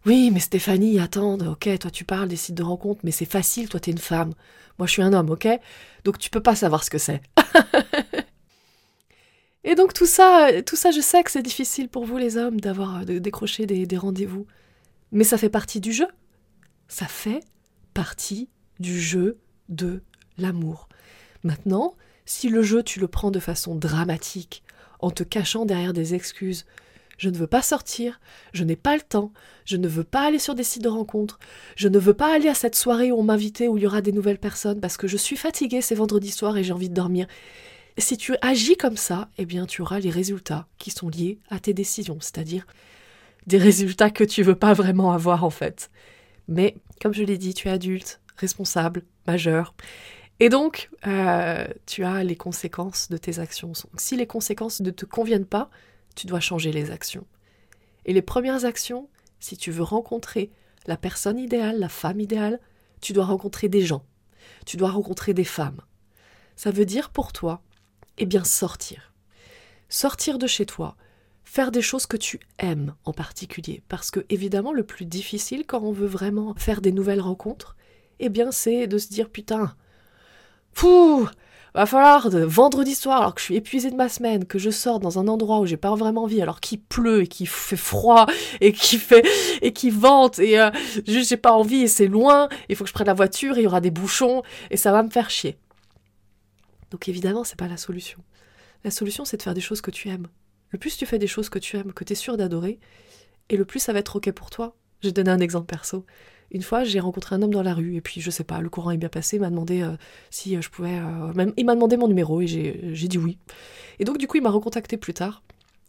Oui, 0.06 0.30
mais 0.30 0.40
Stéphanie, 0.40 0.98
attends, 1.00 1.38
ok, 1.38 1.78
toi 1.78 1.90
tu 1.90 2.06
parles 2.06 2.28
des 2.28 2.36
sites 2.36 2.54
de 2.54 2.62
rencontres, 2.62 3.02
mais 3.04 3.10
c'est 3.10 3.26
facile, 3.26 3.68
toi 3.68 3.78
t'es 3.78 3.90
une 3.90 3.98
femme. 3.98 4.32
Moi 4.78 4.86
je 4.86 4.92
suis 4.92 5.02
un 5.02 5.12
homme, 5.12 5.28
ok? 5.28 5.48
Donc 6.04 6.16
tu 6.16 6.30
peux 6.30 6.40
pas 6.40 6.56
savoir 6.56 6.82
ce 6.82 6.88
que 6.88 6.96
c'est. 6.96 7.20
Et 9.64 9.74
donc 9.74 9.92
tout 9.92 10.06
ça, 10.06 10.48
tout 10.64 10.76
ça, 10.76 10.92
je 10.92 11.02
sais 11.02 11.22
que 11.24 11.30
c'est 11.30 11.42
difficile 11.42 11.90
pour 11.90 12.06
vous 12.06 12.16
les 12.16 12.38
hommes 12.38 12.58
d'avoir 12.58 13.04
de 13.04 13.18
décrocher 13.18 13.66
des 13.66 13.98
rendez-vous. 13.98 14.46
Mais 15.10 15.24
ça 15.24 15.36
fait 15.36 15.50
partie 15.50 15.82
du 15.82 15.92
jeu. 15.92 16.08
Ça 16.88 17.06
fait 17.06 17.40
partie 17.92 18.48
du 18.80 18.98
jeu 18.98 19.36
de 19.68 20.02
l'amour. 20.38 20.88
Maintenant, 21.44 21.94
si 22.24 22.48
le 22.48 22.62
jeu 22.62 22.82
tu 22.82 23.00
le 23.00 23.08
prends 23.08 23.30
de 23.30 23.40
façon 23.40 23.74
dramatique, 23.74 24.62
en 25.00 25.10
te 25.10 25.22
cachant 25.22 25.64
derrière 25.64 25.92
des 25.92 26.14
excuses, 26.14 26.64
je 27.18 27.28
ne 27.28 27.36
veux 27.36 27.46
pas 27.46 27.62
sortir, 27.62 28.20
je 28.52 28.64
n'ai 28.64 28.76
pas 28.76 28.96
le 28.96 29.02
temps, 29.02 29.32
je 29.64 29.76
ne 29.76 29.88
veux 29.88 30.04
pas 30.04 30.26
aller 30.26 30.38
sur 30.38 30.54
des 30.54 30.64
sites 30.64 30.82
de 30.82 30.88
rencontres, 30.88 31.38
je 31.76 31.88
ne 31.88 31.98
veux 31.98 32.14
pas 32.14 32.34
aller 32.34 32.48
à 32.48 32.54
cette 32.54 32.74
soirée 32.74 33.12
où 33.12 33.18
on 33.18 33.22
m'invitait 33.22 33.68
où 33.68 33.76
il 33.76 33.84
y 33.84 33.86
aura 33.86 34.00
des 34.00 34.12
nouvelles 34.12 34.38
personnes 34.38 34.80
parce 34.80 34.96
que 34.96 35.06
je 35.06 35.16
suis 35.16 35.36
fatiguée, 35.36 35.82
c'est 35.82 35.94
vendredi 35.94 36.30
soir 36.30 36.56
et 36.56 36.64
j'ai 36.64 36.72
envie 36.72 36.88
de 36.88 36.94
dormir. 36.94 37.26
Si 37.98 38.16
tu 38.16 38.34
agis 38.40 38.76
comme 38.76 38.96
ça, 38.96 39.28
eh 39.38 39.44
bien 39.44 39.66
tu 39.66 39.82
auras 39.82 40.00
les 40.00 40.10
résultats 40.10 40.66
qui 40.78 40.90
sont 40.90 41.08
liés 41.08 41.38
à 41.50 41.60
tes 41.60 41.74
décisions, 41.74 42.18
c'est-à-dire 42.20 42.66
des 43.46 43.58
résultats 43.58 44.10
que 44.10 44.24
tu 44.24 44.42
veux 44.42 44.54
pas 44.54 44.72
vraiment 44.72 45.12
avoir 45.12 45.44
en 45.44 45.50
fait. 45.50 45.90
Mais 46.48 46.76
comme 47.00 47.12
je 47.12 47.22
l'ai 47.22 47.38
dit, 47.38 47.54
tu 47.54 47.68
es 47.68 47.70
adulte, 47.70 48.20
responsable, 48.36 49.02
majeur. 49.26 49.74
Et 50.40 50.48
donc, 50.48 50.90
euh, 51.06 51.66
tu 51.86 52.04
as 52.04 52.24
les 52.24 52.36
conséquences 52.36 53.08
de 53.08 53.16
tes 53.16 53.38
actions. 53.38 53.72
Si 53.96 54.16
les 54.16 54.26
conséquences 54.26 54.80
ne 54.80 54.90
te 54.90 55.04
conviennent 55.04 55.46
pas, 55.46 55.70
tu 56.14 56.26
dois 56.26 56.40
changer 56.40 56.72
les 56.72 56.90
actions. 56.90 57.26
Et 58.04 58.12
les 58.12 58.22
premières 58.22 58.64
actions, 58.64 59.08
si 59.38 59.56
tu 59.56 59.70
veux 59.70 59.82
rencontrer 59.82 60.50
la 60.86 60.96
personne 60.96 61.38
idéale, 61.38 61.78
la 61.78 61.88
femme 61.88 62.20
idéale, 62.20 62.60
tu 63.00 63.12
dois 63.12 63.24
rencontrer 63.24 63.68
des 63.68 63.82
gens. 63.82 64.04
Tu 64.66 64.76
dois 64.76 64.90
rencontrer 64.90 65.34
des 65.34 65.44
femmes. 65.44 65.80
Ça 66.56 66.70
veut 66.70 66.86
dire 66.86 67.10
pour 67.10 67.32
toi, 67.32 67.62
eh 68.18 68.26
bien, 68.26 68.44
sortir. 68.44 69.12
Sortir 69.88 70.38
de 70.38 70.46
chez 70.46 70.66
toi, 70.66 70.96
faire 71.44 71.70
des 71.70 71.82
choses 71.82 72.06
que 72.06 72.16
tu 72.16 72.40
aimes 72.58 72.94
en 73.04 73.12
particulier. 73.12 73.82
Parce 73.88 74.10
que, 74.10 74.24
évidemment, 74.28 74.72
le 74.72 74.84
plus 74.84 75.04
difficile 75.04 75.64
quand 75.66 75.82
on 75.82 75.92
veut 75.92 76.06
vraiment 76.06 76.54
faire 76.56 76.80
des 76.80 76.92
nouvelles 76.92 77.20
rencontres, 77.20 77.76
eh 78.18 78.28
bien, 78.28 78.52
c'est 78.52 78.86
de 78.86 78.98
se 78.98 79.08
dire 79.08 79.30
putain, 79.30 79.74
Pouh 80.74 81.28
Va 81.74 81.86
falloir 81.86 82.28
de 82.28 82.40
vendredi 82.40 82.94
soir, 82.94 83.22
alors 83.22 83.34
que 83.34 83.40
je 83.40 83.46
suis 83.46 83.56
épuisée 83.56 83.90
de 83.90 83.96
ma 83.96 84.10
semaine, 84.10 84.44
que 84.44 84.58
je 84.58 84.68
sors 84.68 85.00
dans 85.00 85.18
un 85.18 85.26
endroit 85.26 85.58
où 85.58 85.64
j'ai 85.64 85.78
pas 85.78 85.94
vraiment 85.94 86.24
envie, 86.24 86.42
alors 86.42 86.60
qu'il 86.60 86.82
pleut 86.82 87.22
et 87.22 87.26
qu'il 87.26 87.48
fait 87.48 87.78
froid 87.78 88.26
et 88.60 88.72
qu'il 88.72 88.98
fait 88.98 89.26
et 89.62 89.72
qui 89.72 89.88
vente 89.88 90.38
et 90.38 90.60
euh, 90.60 90.70
juste 91.06 91.30
j'ai 91.30 91.38
pas 91.38 91.52
envie 91.52 91.80
et 91.80 91.88
c'est 91.88 92.08
loin. 92.08 92.50
Il 92.68 92.76
faut 92.76 92.84
que 92.84 92.88
je 92.88 92.94
prenne 92.94 93.06
la 93.06 93.14
voiture, 93.14 93.56
il 93.56 93.62
y 93.62 93.66
aura 93.66 93.80
des 93.80 93.90
bouchons 93.90 94.42
et 94.70 94.76
ça 94.76 94.92
va 94.92 95.02
me 95.02 95.08
faire 95.08 95.30
chier. 95.30 95.56
Donc 96.90 97.08
évidemment, 97.08 97.42
c'est 97.42 97.58
pas 97.58 97.68
la 97.68 97.78
solution. 97.78 98.18
La 98.84 98.90
solution, 98.90 99.24
c'est 99.24 99.38
de 99.38 99.42
faire 99.42 99.54
des 99.54 99.62
choses 99.62 99.80
que 99.80 99.90
tu 99.90 100.10
aimes. 100.10 100.28
Le 100.72 100.78
plus 100.78 100.98
tu 100.98 101.06
fais 101.06 101.18
des 101.18 101.26
choses 101.26 101.48
que 101.48 101.58
tu 101.58 101.78
aimes, 101.78 101.94
que 101.94 102.04
tu 102.04 102.12
es 102.12 102.16
sûr 102.16 102.36
d'adorer, 102.36 102.80
et 103.48 103.56
le 103.56 103.64
plus 103.64 103.80
ça 103.80 103.94
va 103.94 104.00
être 104.00 104.16
ok 104.16 104.30
pour 104.32 104.50
toi. 104.50 104.76
Je 105.00 105.08
vais 105.08 105.12
donner 105.12 105.30
un 105.30 105.40
exemple 105.40 105.66
perso. 105.66 106.04
Une 106.52 106.60
fois, 106.62 106.84
j'ai 106.84 107.00
rencontré 107.00 107.34
un 107.34 107.40
homme 107.40 107.52
dans 107.52 107.62
la 107.62 107.72
rue, 107.72 107.96
et 107.96 108.02
puis 108.02 108.20
je 108.20 108.30
sais 108.30 108.44
pas, 108.44 108.60
le 108.60 108.68
courant 108.68 108.90
est 108.90 108.98
bien 108.98 109.08
passé, 109.08 109.36
il 109.36 109.40
m'a 109.40 109.48
demandé 109.48 109.80
euh, 109.80 109.96
si 110.28 110.54
euh, 110.54 110.60
je 110.60 110.68
pouvais. 110.68 110.98
Euh, 110.98 111.32
même, 111.32 111.54
il 111.56 111.64
m'a 111.64 111.74
demandé 111.74 111.96
mon 111.96 112.08
numéro, 112.08 112.42
et 112.42 112.46
j'ai 112.46 113.08
dit 113.08 113.16
oui. 113.16 113.38
Et 113.98 114.04
donc, 114.04 114.18
du 114.18 114.26
coup, 114.26 114.36
il 114.36 114.42
m'a 114.42 114.50
recontacté 114.50 114.98
plus 114.98 115.14
tard. 115.14 115.42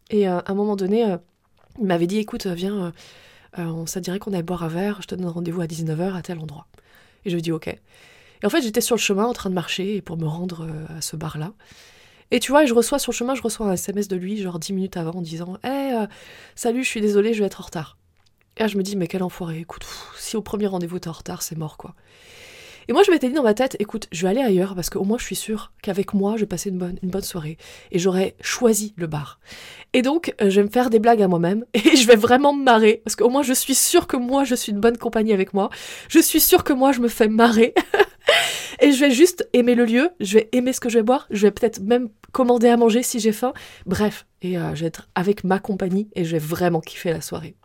Et 0.10 0.26
à 0.26 0.44
un 0.48 0.54
moment 0.54 0.76
donné, 0.76 1.16
il 1.80 1.86
m'avait 1.86 2.08
dit 2.08 2.20
écoute, 2.20 2.46
viens, 2.46 2.94
ça 3.86 4.00
dirait 4.00 4.20
qu'on 4.20 4.32
allait 4.34 4.44
boire 4.44 4.64
un 4.64 4.68
verre, 4.68 5.02
je 5.02 5.08
te 5.08 5.16
donne 5.16 5.28
rendez-vous 5.28 5.62
à 5.62 5.66
19h 5.66 6.16
à 6.16 6.22
tel 6.22 6.40
endroit. 6.40 6.68
Et 7.26 7.30
je 7.30 7.36
lui 7.36 7.40
ai 7.40 7.42
dit 7.42 7.52
ok. 7.52 7.68
Et 7.68 8.46
en 8.46 8.50
fait, 8.50 8.62
j'étais 8.62 8.82
sur 8.82 8.96
le 8.96 9.02
chemin 9.02 9.26
en 9.26 9.34
train 9.34 9.50
de 9.50 9.56
marcher 9.56 10.02
pour 10.02 10.18
me 10.18 10.28
rendre 10.28 10.68
à 10.96 11.02
ce 11.02 11.16
bar-là. 11.16 11.54
Et 12.32 12.40
tu 12.40 12.52
vois, 12.52 12.66
je 12.66 12.74
reçois 12.74 13.00
sur 13.00 13.12
le 13.12 13.16
chemin, 13.16 13.34
je 13.34 13.42
reçois 13.42 13.68
un 13.68 13.74
SMS 13.74 14.08
de 14.08 14.16
lui, 14.16 14.40
genre 14.40 14.60
10 14.60 14.74
minutes 14.74 14.98
avant, 14.98 15.12
en 15.12 15.22
disant 15.22 15.58
Hé, 15.64 16.06
salut, 16.56 16.84
je 16.84 16.90
suis 16.90 17.02
désolé, 17.02 17.34
je 17.34 17.40
vais 17.40 17.48
être 17.48 17.62
en 17.62 17.66
retard. 17.66 17.98
Et 18.58 18.62
là, 18.62 18.68
je 18.68 18.78
me 18.78 18.84
dis, 18.84 18.96
mais 18.96 19.08
quel 19.08 19.24
enfoiré, 19.24 19.60
écoute, 19.60 19.86
si 20.18 20.38
au 20.38 20.42
premier 20.42 20.68
rendez-vous 20.68 21.00
t'es 21.00 21.10
en 21.10 21.14
retard, 21.14 21.42
c'est 21.42 21.58
mort, 21.58 21.78
quoi. 21.78 21.96
Et 22.88 22.94
moi, 22.94 23.04
je 23.04 23.12
m'étais 23.12 23.30
dit 23.30 23.34
dans 23.34 23.44
ma 23.44 23.54
tête, 23.54 23.78
écoute, 23.80 24.08
je 24.12 24.24
vais 24.24 24.30
aller 24.30 24.42
ailleurs 24.42 24.76
parce 24.76 24.90
qu'au 24.90 25.04
moins, 25.04 25.18
je 25.18 25.24
suis 25.24 25.36
sûre 25.36 25.72
qu'avec 25.82 26.14
moi, 26.14 26.36
je 26.36 26.42
vais 26.42 26.48
passer 26.48 26.70
une 26.70 26.78
bonne, 26.78 27.00
une 27.02 27.10
bonne 27.10 27.22
soirée. 27.22 27.58
Et 27.92 28.00
j'aurais 28.00 28.36
choisi 28.42 28.94
le 28.98 29.08
bar. 29.08 29.40
Et 29.94 30.02
donc, 30.02 30.34
euh, 30.42 30.50
je 30.50 30.60
vais 30.60 30.68
me 30.68 30.72
faire 30.72 30.90
des 30.90 31.00
blagues 31.00 31.22
à 31.22 31.28
moi-même 31.28 31.66
et 31.74 31.96
je 31.96 32.08
vais 32.08 32.16
vraiment 32.16 32.54
me 32.54 32.64
marrer 32.64 33.02
parce 33.04 33.16
qu'au 33.16 33.30
moins, 33.30 33.44
je 33.44 33.54
suis 33.54 33.76
sûre 33.76 34.08
que 34.08 34.18
moi, 34.18 34.44
je 34.44 34.56
suis 34.56 34.72
une 34.72 34.80
bonne 34.80 34.98
compagnie 34.98 35.34
avec 35.34 35.54
moi. 35.54 35.70
Je 36.10 36.20
suis 36.20 36.42
sûre 36.42 36.64
que 36.64 36.74
moi, 36.74 36.92
je 36.92 37.00
me 37.00 37.08
fais 37.08 37.30
marrer. 37.30 37.74
et 38.82 38.92
je 38.92 39.00
vais 39.00 39.12
juste 39.12 39.48
aimer 39.54 39.76
le 39.76 39.86
lieu, 39.86 40.10
je 40.20 40.40
vais 40.40 40.50
aimer 40.52 40.74
ce 40.74 40.80
que 40.80 40.90
je 40.90 41.00
vais 41.00 41.04
boire, 41.04 41.28
je 41.30 41.48
vais 41.48 41.52
peut-être 41.52 41.80
même 41.82 42.10
commander 42.32 42.68
à 42.68 42.78
manger 42.78 43.04
si 43.04 43.20
j'ai 43.20 43.32
faim. 43.32 43.54
Bref, 43.86 44.26
et 44.42 44.58
euh, 44.58 44.76
je 44.76 44.82
vais 44.82 44.88
être 44.88 45.10
avec 45.16 45.44
ma 45.44 45.60
compagnie 45.60 46.10
et 46.16 46.26
je 46.26 46.34
vais 46.34 46.40
vraiment 46.40 46.82
kiffer 46.82 47.12
la 47.12 47.22
soirée. 47.22 47.56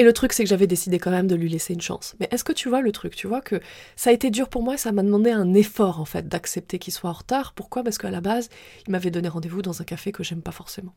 Et 0.00 0.02
le 0.02 0.14
truc, 0.14 0.32
c'est 0.32 0.42
que 0.44 0.48
j'avais 0.48 0.66
décidé 0.66 0.98
quand 0.98 1.10
même 1.10 1.26
de 1.26 1.34
lui 1.34 1.50
laisser 1.50 1.74
une 1.74 1.82
chance. 1.82 2.14
Mais 2.20 2.28
est-ce 2.30 2.42
que 2.42 2.54
tu 2.54 2.70
vois 2.70 2.80
le 2.80 2.90
truc? 2.90 3.14
Tu 3.14 3.26
vois 3.26 3.42
que 3.42 3.60
ça 3.96 4.08
a 4.08 4.14
été 4.14 4.30
dur 4.30 4.48
pour 4.48 4.62
moi 4.62 4.72
et 4.72 4.76
ça 4.78 4.92
m'a 4.92 5.02
demandé 5.02 5.30
un 5.30 5.52
effort, 5.52 6.00
en 6.00 6.06
fait, 6.06 6.26
d'accepter 6.26 6.78
qu'il 6.78 6.94
soit 6.94 7.10
en 7.10 7.12
retard. 7.12 7.52
Pourquoi? 7.52 7.84
Parce 7.84 7.98
qu'à 7.98 8.10
la 8.10 8.22
base, 8.22 8.48
il 8.86 8.92
m'avait 8.92 9.10
donné 9.10 9.28
rendez-vous 9.28 9.60
dans 9.60 9.82
un 9.82 9.84
café 9.84 10.10
que 10.10 10.22
j'aime 10.22 10.40
pas 10.40 10.52
forcément. 10.52 10.94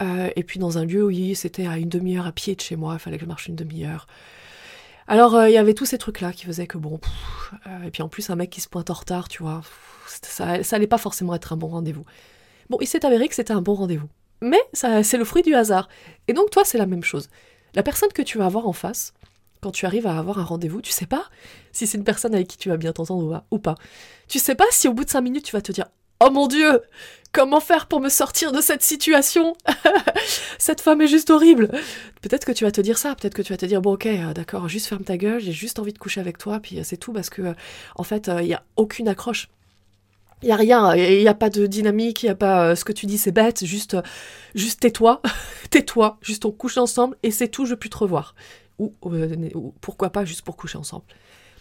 Euh, 0.00 0.30
et 0.36 0.44
puis 0.44 0.60
dans 0.60 0.78
un 0.78 0.84
lieu 0.84 1.04
où 1.04 1.34
c'était 1.34 1.66
à 1.66 1.78
une 1.78 1.88
demi-heure 1.88 2.24
à 2.24 2.30
pied 2.30 2.54
de 2.54 2.60
chez 2.60 2.76
moi, 2.76 2.94
il 2.94 3.00
fallait 3.00 3.16
que 3.16 3.24
je 3.24 3.28
marche 3.28 3.48
une 3.48 3.56
demi-heure. 3.56 4.06
Alors, 5.08 5.34
euh, 5.34 5.48
il 5.48 5.52
y 5.52 5.58
avait 5.58 5.74
tous 5.74 5.86
ces 5.86 5.98
trucs-là 5.98 6.32
qui 6.32 6.46
faisaient 6.46 6.68
que 6.68 6.78
bon. 6.78 7.00
Euh, 7.66 7.82
et 7.82 7.90
puis 7.90 8.04
en 8.04 8.08
plus, 8.08 8.30
un 8.30 8.36
mec 8.36 8.50
qui 8.50 8.60
se 8.60 8.68
pointe 8.68 8.88
en 8.88 8.94
retard, 8.94 9.26
tu 9.26 9.42
vois, 9.42 9.62
ça, 10.06 10.62
ça 10.62 10.76
allait 10.76 10.86
pas 10.86 10.96
forcément 10.96 11.34
être 11.34 11.54
un 11.54 11.56
bon 11.56 11.66
rendez-vous. 11.66 12.04
Bon, 12.70 12.78
il 12.80 12.86
s'est 12.86 13.04
avéré 13.04 13.26
que 13.26 13.34
c'était 13.34 13.52
un 13.52 13.62
bon 13.62 13.74
rendez-vous. 13.74 14.08
Mais 14.42 14.62
c'est 14.72 15.18
le 15.18 15.24
fruit 15.24 15.42
du 15.42 15.56
hasard. 15.56 15.88
Et 16.28 16.34
donc, 16.34 16.50
toi, 16.50 16.62
c'est 16.64 16.78
la 16.78 16.86
même 16.86 17.02
chose. 17.02 17.28
La 17.74 17.82
personne 17.82 18.12
que 18.12 18.22
tu 18.22 18.38
vas 18.38 18.46
avoir 18.46 18.66
en 18.66 18.72
face, 18.72 19.14
quand 19.60 19.70
tu 19.70 19.86
arrives 19.86 20.06
à 20.06 20.18
avoir 20.18 20.38
un 20.38 20.44
rendez-vous, 20.44 20.82
tu 20.82 20.92
sais 20.92 21.06
pas 21.06 21.24
si 21.72 21.86
c'est 21.86 21.96
une 21.96 22.04
personne 22.04 22.34
avec 22.34 22.48
qui 22.48 22.58
tu 22.58 22.68
vas 22.68 22.76
bien 22.76 22.92
t'entendre 22.92 23.44
ou 23.50 23.58
pas. 23.58 23.76
Tu 24.28 24.38
sais 24.38 24.54
pas 24.54 24.64
si 24.70 24.88
au 24.88 24.92
bout 24.92 25.04
de 25.04 25.10
cinq 25.10 25.20
minutes 25.20 25.44
tu 25.44 25.52
vas 25.52 25.62
te 25.62 25.72
dire 25.72 25.86
Oh 26.24 26.30
mon 26.30 26.46
dieu, 26.46 26.82
comment 27.32 27.58
faire 27.58 27.86
pour 27.86 28.00
me 28.00 28.08
sortir 28.08 28.52
de 28.52 28.60
cette 28.60 28.82
situation? 28.82 29.56
Cette 30.58 30.80
femme 30.80 31.00
est 31.00 31.08
juste 31.08 31.30
horrible. 31.30 31.68
Peut-être 32.20 32.44
que 32.44 32.52
tu 32.52 32.64
vas 32.64 32.70
te 32.70 32.80
dire 32.80 32.96
ça, 32.96 33.16
peut-être 33.16 33.34
que 33.34 33.42
tu 33.42 33.52
vas 33.52 33.56
te 33.56 33.66
dire 33.66 33.80
bon 33.80 33.94
ok, 33.94 34.06
euh, 34.06 34.32
d'accord, 34.32 34.68
juste 34.68 34.86
ferme 34.86 35.02
ta 35.02 35.16
gueule, 35.16 35.40
j'ai 35.40 35.52
juste 35.52 35.80
envie 35.80 35.92
de 35.92 35.98
coucher 35.98 36.20
avec 36.20 36.38
toi, 36.38 36.60
puis 36.60 36.78
euh, 36.78 36.82
c'est 36.84 36.96
tout 36.96 37.12
parce 37.12 37.28
que 37.28 37.42
euh, 37.42 37.54
en 37.96 38.04
fait 38.04 38.30
il 38.40 38.46
n'y 38.46 38.54
a 38.54 38.62
aucune 38.76 39.08
accroche. 39.08 39.48
Il 40.42 40.48
y 40.48 40.52
a 40.52 40.56
rien, 40.56 40.94
il 40.96 41.20
n'y 41.20 41.28
a 41.28 41.34
pas 41.34 41.50
de 41.50 41.66
dynamique, 41.66 42.22
il 42.22 42.26
n'y 42.26 42.30
a 42.30 42.34
pas 42.34 42.70
euh, 42.70 42.74
ce 42.74 42.84
que 42.84 42.92
tu 42.92 43.06
dis 43.06 43.16
c'est 43.16 43.30
bête, 43.30 43.64
juste, 43.64 43.94
euh, 43.94 44.02
juste 44.56 44.80
tais-toi, 44.80 45.22
tais-toi, 45.70 46.18
juste 46.20 46.44
on 46.44 46.50
couche 46.50 46.78
ensemble 46.78 47.16
et 47.22 47.30
c'est 47.30 47.48
tout, 47.48 47.64
je 47.64 47.74
peux 47.74 47.88
te 47.88 47.96
revoir. 47.96 48.34
Ou, 48.78 48.92
euh, 49.06 49.50
ou, 49.54 49.72
pourquoi 49.80 50.10
pas 50.10 50.24
juste 50.24 50.42
pour 50.42 50.56
coucher 50.56 50.78
ensemble. 50.78 51.04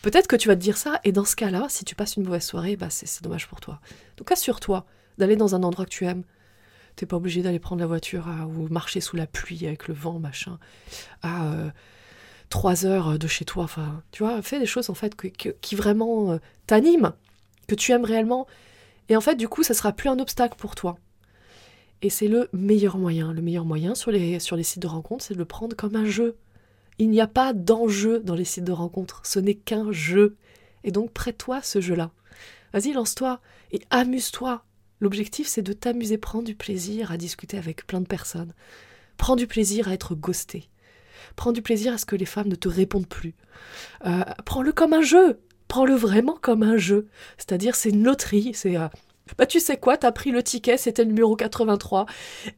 Peut-être 0.01 0.25
que 0.25 0.35
tu 0.35 0.47
vas 0.47 0.55
te 0.55 0.61
dire 0.61 0.77
ça 0.77 0.99
et 1.03 1.11
dans 1.11 1.25
ce 1.25 1.35
cas-là, 1.35 1.67
si 1.69 1.85
tu 1.85 1.93
passes 1.93 2.15
une 2.15 2.23
mauvaise 2.23 2.43
soirée, 2.43 2.75
bah 2.75 2.89
c'est 2.89 3.21
dommage 3.21 3.47
pour 3.47 3.59
toi. 3.59 3.79
Donc 4.17 4.31
assure-toi 4.31 4.85
d'aller 5.19 5.35
dans 5.35 5.53
un 5.53 5.61
endroit 5.61 5.85
que 5.85 5.91
tu 5.91 6.05
aimes. 6.05 6.23
T'es 6.95 7.05
pas 7.05 7.17
obligé 7.17 7.43
d'aller 7.43 7.59
prendre 7.59 7.81
la 7.81 7.87
voiture 7.87 8.25
ou 8.57 8.67
marcher 8.69 8.99
sous 8.99 9.15
la 9.15 9.27
pluie 9.27 9.67
avec 9.67 9.87
le 9.87 9.93
vent, 9.93 10.19
machin, 10.19 10.57
à 11.21 11.51
trois 12.49 12.85
heures 12.85 13.19
de 13.19 13.27
chez 13.27 13.45
toi. 13.45 13.63
Enfin, 13.63 14.01
tu 14.11 14.23
vois, 14.23 14.41
fais 14.41 14.59
des 14.59 14.65
choses 14.65 14.89
en 14.89 14.95
fait 14.95 15.15
qui 15.15 15.75
vraiment 15.75 16.39
t'animent, 16.65 17.13
que 17.67 17.75
tu 17.75 17.91
aimes 17.91 18.03
réellement 18.03 18.47
et 19.11 19.17
en 19.17 19.21
fait, 19.21 19.35
du 19.35 19.49
coup, 19.49 19.61
ça 19.61 19.73
sera 19.73 19.91
plus 19.91 20.07
un 20.07 20.19
obstacle 20.19 20.55
pour 20.57 20.73
toi. 20.73 20.97
Et 22.01 22.09
c'est 22.09 22.29
le 22.29 22.47
meilleur 22.53 22.97
moyen. 22.97 23.33
Le 23.33 23.41
meilleur 23.41 23.65
moyen 23.65 23.93
sur 23.93 24.09
les, 24.09 24.39
sites 24.39 24.79
de 24.79 24.87
rencontres, 24.87 25.25
c'est 25.25 25.33
de 25.33 25.39
le 25.39 25.43
prendre 25.43 25.75
comme 25.75 25.97
un 25.97 26.05
jeu. 26.05 26.37
Il 26.97 27.09
n'y 27.09 27.19
a 27.19 27.27
pas 27.27 27.51
d'enjeu 27.51 28.21
dans 28.21 28.35
les 28.35 28.45
sites 28.45 28.63
de 28.63 28.71
rencontres. 28.71 29.21
Ce 29.25 29.37
n'est 29.37 29.55
qu'un 29.55 29.91
jeu. 29.91 30.37
Et 30.85 30.91
donc, 30.91 31.11
prête-toi 31.11 31.61
ce 31.61 31.81
jeu-là. 31.81 32.11
Vas-y, 32.71 32.93
lance-toi 32.93 33.41
et 33.73 33.81
amuse-toi. 33.89 34.63
L'objectif, 35.01 35.45
c'est 35.45 35.61
de 35.61 35.73
t'amuser, 35.73 36.17
prendre 36.17 36.45
du 36.45 36.55
plaisir 36.55 37.11
à 37.11 37.17
discuter 37.17 37.57
avec 37.57 37.85
plein 37.85 37.99
de 37.99 38.07
personnes. 38.07 38.53
Prends 39.17 39.35
du 39.35 39.45
plaisir 39.45 39.89
à 39.89 39.93
être 39.93 40.15
ghosté. 40.15 40.69
Prends 41.35 41.51
du 41.51 41.61
plaisir 41.61 41.91
à 41.91 41.97
ce 41.97 42.05
que 42.05 42.15
les 42.15 42.25
femmes 42.25 42.47
ne 42.47 42.55
te 42.55 42.69
répondent 42.69 43.09
plus. 43.09 43.35
Euh, 44.05 44.23
prends-le 44.45 44.71
comme 44.71 44.93
un 44.93 45.01
jeu 45.01 45.41
prends-le 45.71 45.95
vraiment 45.95 46.37
comme 46.41 46.63
un 46.63 46.75
jeu. 46.75 47.07
C'est-à-dire, 47.37 47.75
c'est 47.75 47.91
une 47.91 48.03
loterie, 48.03 48.51
c'est... 48.53 48.75
Euh, 48.75 48.89
bah 49.37 49.45
tu 49.45 49.61
sais 49.61 49.77
quoi, 49.77 49.95
t'as 49.95 50.11
pris 50.11 50.31
le 50.31 50.43
ticket, 50.43 50.75
c'était 50.75 51.05
le 51.05 51.07
numéro 51.07 51.37
83. 51.37 52.05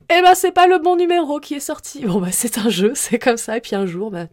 Eh 0.10 0.22
bah 0.24 0.34
c'est 0.34 0.52
pas 0.52 0.66
le 0.66 0.80
bon 0.80 0.96
numéro 0.96 1.40
qui 1.40 1.54
est 1.54 1.60
sorti. 1.60 2.04
Bon 2.08 2.20
bah 2.20 2.32
c'est 2.32 2.58
un 2.58 2.70
jeu, 2.70 2.94
c'est 2.96 3.20
comme 3.20 3.38
ça. 3.38 3.58
Et 3.58 3.62
puis 3.62 3.76
un 3.76 3.86
jour, 3.86 4.10
bah 4.10 4.26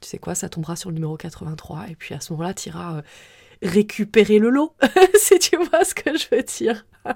tu 0.00 0.08
sais 0.08 0.16
quoi, 0.16 0.34
ça 0.34 0.48
tombera 0.48 0.76
sur 0.76 0.88
le 0.88 0.94
numéro 0.94 1.18
83. 1.18 1.88
Et 1.90 1.94
puis 1.94 2.14
à 2.14 2.20
ce 2.20 2.32
moment-là, 2.32 2.54
t'iras 2.54 2.96
euh, 2.96 3.02
récupérer 3.60 4.38
le 4.38 4.48
lot, 4.48 4.74
si 5.14 5.38
tu 5.38 5.58
vois 5.58 5.84
ce 5.84 5.94
que 5.94 6.16
je 6.16 6.28
veux 6.34 6.42
dire. 6.42 6.86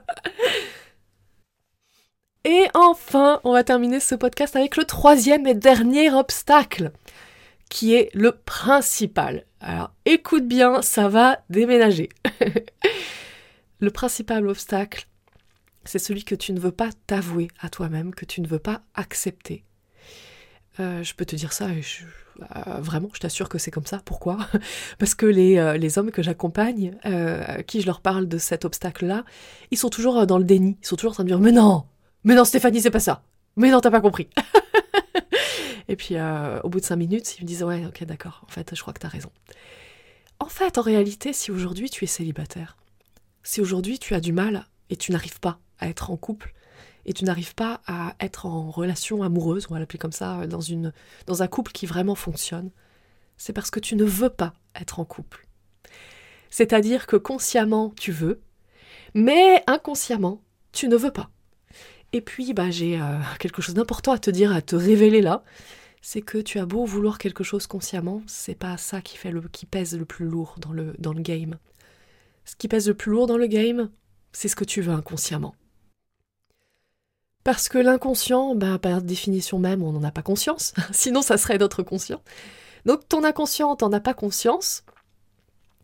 et 2.44 2.66
enfin, 2.74 3.40
on 3.44 3.52
va 3.54 3.64
terminer 3.64 4.00
ce 4.00 4.14
podcast 4.14 4.54
avec 4.54 4.76
le 4.76 4.84
troisième 4.84 5.46
et 5.46 5.54
dernier 5.54 6.12
obstacle 6.12 6.92
qui 7.70 7.94
est 7.94 8.10
le 8.12 8.32
principal. 8.32 9.46
Alors 9.68 9.90
écoute 10.04 10.46
bien, 10.46 10.80
ça 10.80 11.08
va 11.08 11.40
déménager. 11.50 12.08
le 13.80 13.90
principal 13.90 14.46
obstacle, 14.46 15.08
c'est 15.84 15.98
celui 15.98 16.22
que 16.22 16.36
tu 16.36 16.52
ne 16.52 16.60
veux 16.60 16.70
pas 16.70 16.90
t'avouer 17.08 17.48
à 17.58 17.68
toi-même, 17.68 18.14
que 18.14 18.24
tu 18.24 18.40
ne 18.40 18.46
veux 18.46 18.60
pas 18.60 18.82
accepter. 18.94 19.64
Euh, 20.78 21.02
je 21.02 21.14
peux 21.16 21.24
te 21.24 21.34
dire 21.34 21.52
ça, 21.52 21.66
euh, 21.66 22.80
vraiment, 22.80 23.08
je 23.12 23.18
t'assure 23.18 23.48
que 23.48 23.58
c'est 23.58 23.72
comme 23.72 23.86
ça. 23.86 24.00
Pourquoi? 24.04 24.38
Parce 25.00 25.16
que 25.16 25.26
les, 25.26 25.58
euh, 25.58 25.76
les, 25.76 25.98
hommes 25.98 26.12
que 26.12 26.22
j'accompagne, 26.22 26.96
à 27.02 27.64
qui 27.64 27.80
je 27.80 27.86
leur 27.86 28.00
parle 28.00 28.28
de 28.28 28.38
cet 28.38 28.64
obstacle-là, 28.64 29.24
ils 29.72 29.78
sont 29.78 29.90
toujours 29.90 30.28
dans 30.28 30.38
le 30.38 30.44
déni. 30.44 30.78
Ils 30.80 30.86
sont 30.86 30.94
toujours 30.94 31.10
en 31.10 31.14
train 31.14 31.24
de 31.24 31.28
dire 31.30 31.40
Mais 31.40 31.50
non 31.50 31.86
Mais 32.22 32.36
non, 32.36 32.44
Stéphanie, 32.44 32.82
c'est 32.82 32.92
pas 32.92 33.00
ça 33.00 33.24
Mais 33.56 33.70
non, 33.70 33.80
t'as 33.80 33.90
pas 33.90 34.00
compris 34.00 34.28
Et 35.88 35.96
puis 35.96 36.16
euh, 36.16 36.60
au 36.62 36.68
bout 36.68 36.80
de 36.80 36.84
cinq 36.84 36.96
minutes, 36.96 37.38
ils 37.38 37.42
me 37.42 37.46
disent 37.46 37.62
ouais, 37.62 37.86
ok, 37.86 38.04
d'accord. 38.04 38.42
En 38.46 38.50
fait, 38.50 38.74
je 38.74 38.80
crois 38.80 38.92
que 38.92 39.00
tu 39.00 39.06
as 39.06 39.10
raison. 39.10 39.30
En 40.38 40.48
fait, 40.48 40.78
en 40.78 40.82
réalité, 40.82 41.32
si 41.32 41.50
aujourd'hui 41.50 41.88
tu 41.88 42.04
es 42.04 42.06
célibataire, 42.06 42.76
si 43.42 43.60
aujourd'hui 43.60 43.98
tu 43.98 44.14
as 44.14 44.20
du 44.20 44.32
mal 44.32 44.66
et 44.90 44.96
tu 44.96 45.12
n'arrives 45.12 45.40
pas 45.40 45.58
à 45.78 45.88
être 45.88 46.10
en 46.10 46.16
couple 46.16 46.52
et 47.06 47.12
tu 47.12 47.24
n'arrives 47.24 47.54
pas 47.54 47.80
à 47.86 48.14
être 48.20 48.46
en 48.46 48.70
relation 48.70 49.22
amoureuse, 49.22 49.66
on 49.70 49.74
va 49.74 49.80
l'appeler 49.80 49.98
comme 49.98 50.12
ça, 50.12 50.46
dans, 50.46 50.60
une, 50.60 50.92
dans 51.26 51.42
un 51.42 51.46
couple 51.46 51.72
qui 51.72 51.86
vraiment 51.86 52.16
fonctionne, 52.16 52.70
c'est 53.36 53.52
parce 53.52 53.70
que 53.70 53.80
tu 53.80 53.94
ne 53.94 54.04
veux 54.04 54.30
pas 54.30 54.54
être 54.74 54.98
en 54.98 55.04
couple. 55.04 55.46
C'est-à-dire 56.50 57.06
que 57.06 57.16
consciemment, 57.16 57.92
tu 57.96 58.10
veux, 58.10 58.40
mais 59.14 59.62
inconsciemment, 59.66 60.42
tu 60.72 60.88
ne 60.88 60.96
veux 60.96 61.12
pas. 61.12 61.30
Et 62.12 62.20
puis, 62.20 62.54
bah, 62.54 62.70
j'ai 62.70 63.00
euh, 63.00 63.18
quelque 63.38 63.62
chose 63.62 63.74
d'important 63.74 64.12
à 64.12 64.18
te 64.18 64.30
dire, 64.30 64.52
à 64.52 64.62
te 64.62 64.76
révéler 64.76 65.20
là, 65.20 65.42
c'est 66.02 66.22
que 66.22 66.38
tu 66.38 66.58
as 66.58 66.66
beau 66.66 66.84
vouloir 66.84 67.18
quelque 67.18 67.42
chose 67.42 67.66
consciemment, 67.66 68.22
c'est 68.26 68.54
pas 68.54 68.76
ça 68.76 69.00
qui, 69.00 69.18
pèse 69.66 69.98
le 69.98 70.04
plus 70.04 70.26
lourd 70.26 70.54
dans 70.58 70.72
le, 70.72 70.94
dans 70.98 71.12
le 71.12 71.20
game. 71.20 71.58
Ce 72.44 72.54
qui 72.54 72.68
pèse 72.68 72.86
le 72.86 72.94
plus 72.94 73.10
lourd 73.10 73.26
dans 73.26 73.36
le 73.36 73.48
game, 73.48 73.90
c'est 74.32 74.48
ce 74.48 74.54
que 74.54 74.64
tu 74.64 74.80
veux 74.82 74.92
inconsciemment. 74.92 75.54
Parce 77.42 77.68
que 77.68 77.78
l'inconscient, 77.78 78.54
bah, 78.54 78.78
par 78.78 79.02
définition 79.02 79.58
même, 79.58 79.82
on 79.82 79.92
n'en 79.92 80.04
a 80.04 80.10
pas 80.12 80.22
conscience, 80.22 80.74
sinon 80.92 81.22
ça 81.22 81.38
serait 81.38 81.58
notre 81.58 81.82
conscient. 81.82 82.20
Donc 82.84 83.08
ton 83.08 83.24
inconscient, 83.24 83.74
t'en 83.74 83.92
as 83.92 84.00
pas 84.00 84.14
conscience, 84.14 84.84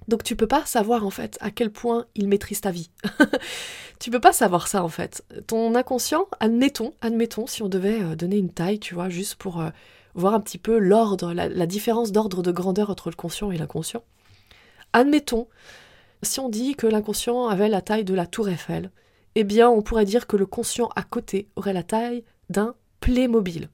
donc 0.08 0.22
tu 0.22 0.36
peux 0.36 0.46
pas 0.46 0.64
savoir 0.64 1.06
en 1.06 1.10
fait 1.10 1.38
à 1.40 1.50
quel 1.50 1.70
point 1.70 2.06
il 2.14 2.28
maîtrise 2.28 2.60
ta 2.60 2.70
vie. 2.70 2.90
tu 4.00 4.10
peux 4.10 4.20
pas 4.20 4.32
savoir 4.32 4.68
ça 4.68 4.82
en 4.82 4.88
fait. 4.88 5.24
Ton 5.46 5.74
inconscient, 5.74 6.26
admettons, 6.40 6.92
admettons, 7.00 7.46
si 7.46 7.62
on 7.62 7.68
devait 7.68 8.02
euh, 8.02 8.16
donner 8.16 8.36
une 8.36 8.52
taille, 8.52 8.78
tu 8.78 8.94
vois, 8.94 9.08
juste 9.08 9.36
pour 9.36 9.60
euh, 9.60 9.70
voir 10.14 10.34
un 10.34 10.40
petit 10.40 10.58
peu 10.58 10.78
l'ordre, 10.78 11.32
la 11.32 11.66
différence 11.66 12.12
d'ordre 12.12 12.42
de 12.42 12.52
grandeur 12.52 12.90
entre 12.90 13.10
le 13.10 13.16
conscient 13.16 13.50
et 13.50 13.56
l'inconscient. 13.56 14.02
Admettons, 14.92 15.48
si 16.22 16.38
on 16.38 16.48
dit 16.48 16.76
que 16.76 16.86
l'inconscient 16.86 17.46
avait 17.46 17.68
la 17.68 17.80
taille 17.80 18.04
de 18.04 18.14
la 18.14 18.26
tour 18.26 18.48
Eiffel, 18.48 18.90
eh 19.34 19.44
bien 19.44 19.70
on 19.70 19.82
pourrait 19.82 20.04
dire 20.04 20.26
que 20.26 20.36
le 20.36 20.46
conscient 20.46 20.90
à 20.96 21.02
côté 21.02 21.48
aurait 21.56 21.72
la 21.72 21.82
taille 21.82 22.24
d'un 22.50 22.74
Playmobil. 23.00 23.68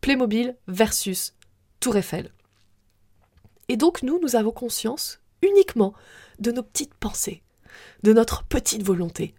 Playmobil 0.00 0.56
versus 0.68 1.34
Tour 1.80 1.96
Eiffel. 1.96 2.32
Et 3.68 3.76
donc 3.76 4.02
nous, 4.02 4.18
nous 4.20 4.36
avons 4.36 4.52
conscience 4.52 5.20
uniquement 5.42 5.94
de 6.38 6.50
nos 6.50 6.62
petites 6.62 6.94
pensées, 6.94 7.42
de 8.02 8.12
notre 8.12 8.44
petite 8.44 8.82
volonté. 8.82 9.34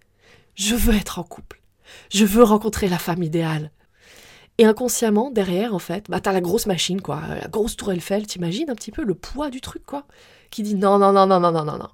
Je 0.56 0.76
veux 0.76 0.96
être 0.96 1.20
en 1.20 1.24
couple. 1.24 1.62
Je 2.12 2.26
veux 2.26 2.44
rencontrer 2.44 2.88
la 2.88 2.98
femme 2.98 3.24
idéale. 3.24 3.72
Et 4.58 4.66
inconsciemment, 4.66 5.32
derrière, 5.32 5.74
en 5.74 5.80
fait, 5.80 6.10
bah, 6.10 6.20
t'as 6.20 6.34
la 6.34 6.42
grosse 6.42 6.66
machine, 6.66 7.02
quoi. 7.02 7.22
La 7.28 7.48
grosse 7.48 7.78
tour 7.78 7.94
Eiffel, 7.94 8.28
t'imagines 8.28 8.70
un 8.70 8.76
petit 8.76 8.92
peu 8.92 9.04
le 9.04 9.16
poids 9.16 9.50
du 9.50 9.62
truc, 9.62 9.86
quoi. 9.86 10.06
Qui 10.52 10.64
dit 10.64 10.76
non, 10.76 11.00
non, 11.00 11.14
non, 11.14 11.26
non, 11.26 11.40
non, 11.40 11.52
non, 11.52 11.64
non, 11.64 11.78
non. 11.78 11.90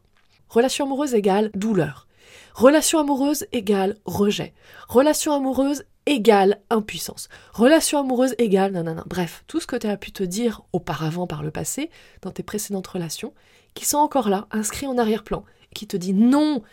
Relation 0.49 0.85
amoureuse 0.85 1.13
égale 1.13 1.51
douleur. 1.53 2.07
Relation 2.55 2.99
amoureuse 2.99 3.45
égale 3.51 3.97
rejet. 4.05 4.53
Relation 4.87 5.33
amoureuse 5.33 5.83
égale 6.05 6.61
impuissance. 6.69 7.29
Relation 7.53 7.99
amoureuse 7.99 8.33
égale 8.37 8.71
nanana. 8.71 9.03
Bref, 9.05 9.43
tout 9.47 9.59
ce 9.59 9.67
que 9.67 9.75
tu 9.75 9.87
as 9.87 9.97
pu 9.97 10.11
te 10.11 10.23
dire 10.23 10.61
auparavant 10.73 11.27
par 11.27 11.43
le 11.43 11.51
passé, 11.51 11.89
dans 12.21 12.31
tes 12.31 12.43
précédentes 12.43 12.87
relations, 12.87 13.33
qui 13.75 13.85
sont 13.85 13.97
encore 13.97 14.29
là, 14.29 14.47
inscrits 14.49 14.87
en 14.87 14.97
arrière-plan, 14.97 15.45
qui 15.75 15.85
te 15.85 15.95
dit 15.97 16.13
non, 16.13 16.63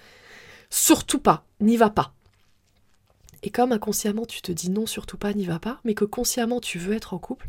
surtout 0.70 1.18
pas, 1.18 1.44
n'y 1.60 1.76
va 1.76 1.90
pas. 1.90 2.14
Et 3.42 3.50
comme 3.50 3.72
inconsciemment 3.72 4.24
tu 4.24 4.40
te 4.40 4.52
dis 4.52 4.70
non, 4.70 4.86
surtout 4.86 5.18
pas, 5.18 5.34
n'y 5.34 5.44
va 5.44 5.58
pas, 5.58 5.80
mais 5.84 5.94
que 5.94 6.06
consciemment 6.06 6.60
tu 6.60 6.78
veux 6.78 6.94
être 6.94 7.12
en 7.12 7.18
couple, 7.18 7.48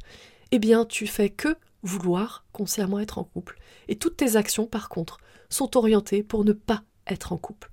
eh 0.51 0.59
bien 0.59 0.83
tu 0.83 1.07
fais 1.07 1.29
que 1.29 1.55
vouloir 1.83 2.45
consciemment 2.51 2.99
être 2.99 3.19
en 3.19 3.23
couple. 3.23 3.59
Et 3.87 3.97
toutes 3.97 4.17
tes 4.17 4.35
actions, 4.35 4.65
par 4.65 4.89
contre, 4.89 5.17
sont 5.49 5.77
orientées 5.77 6.23
pour 6.23 6.43
ne 6.43 6.53
pas 6.53 6.83
être 7.07 7.33
en 7.33 7.37
couple. 7.37 7.69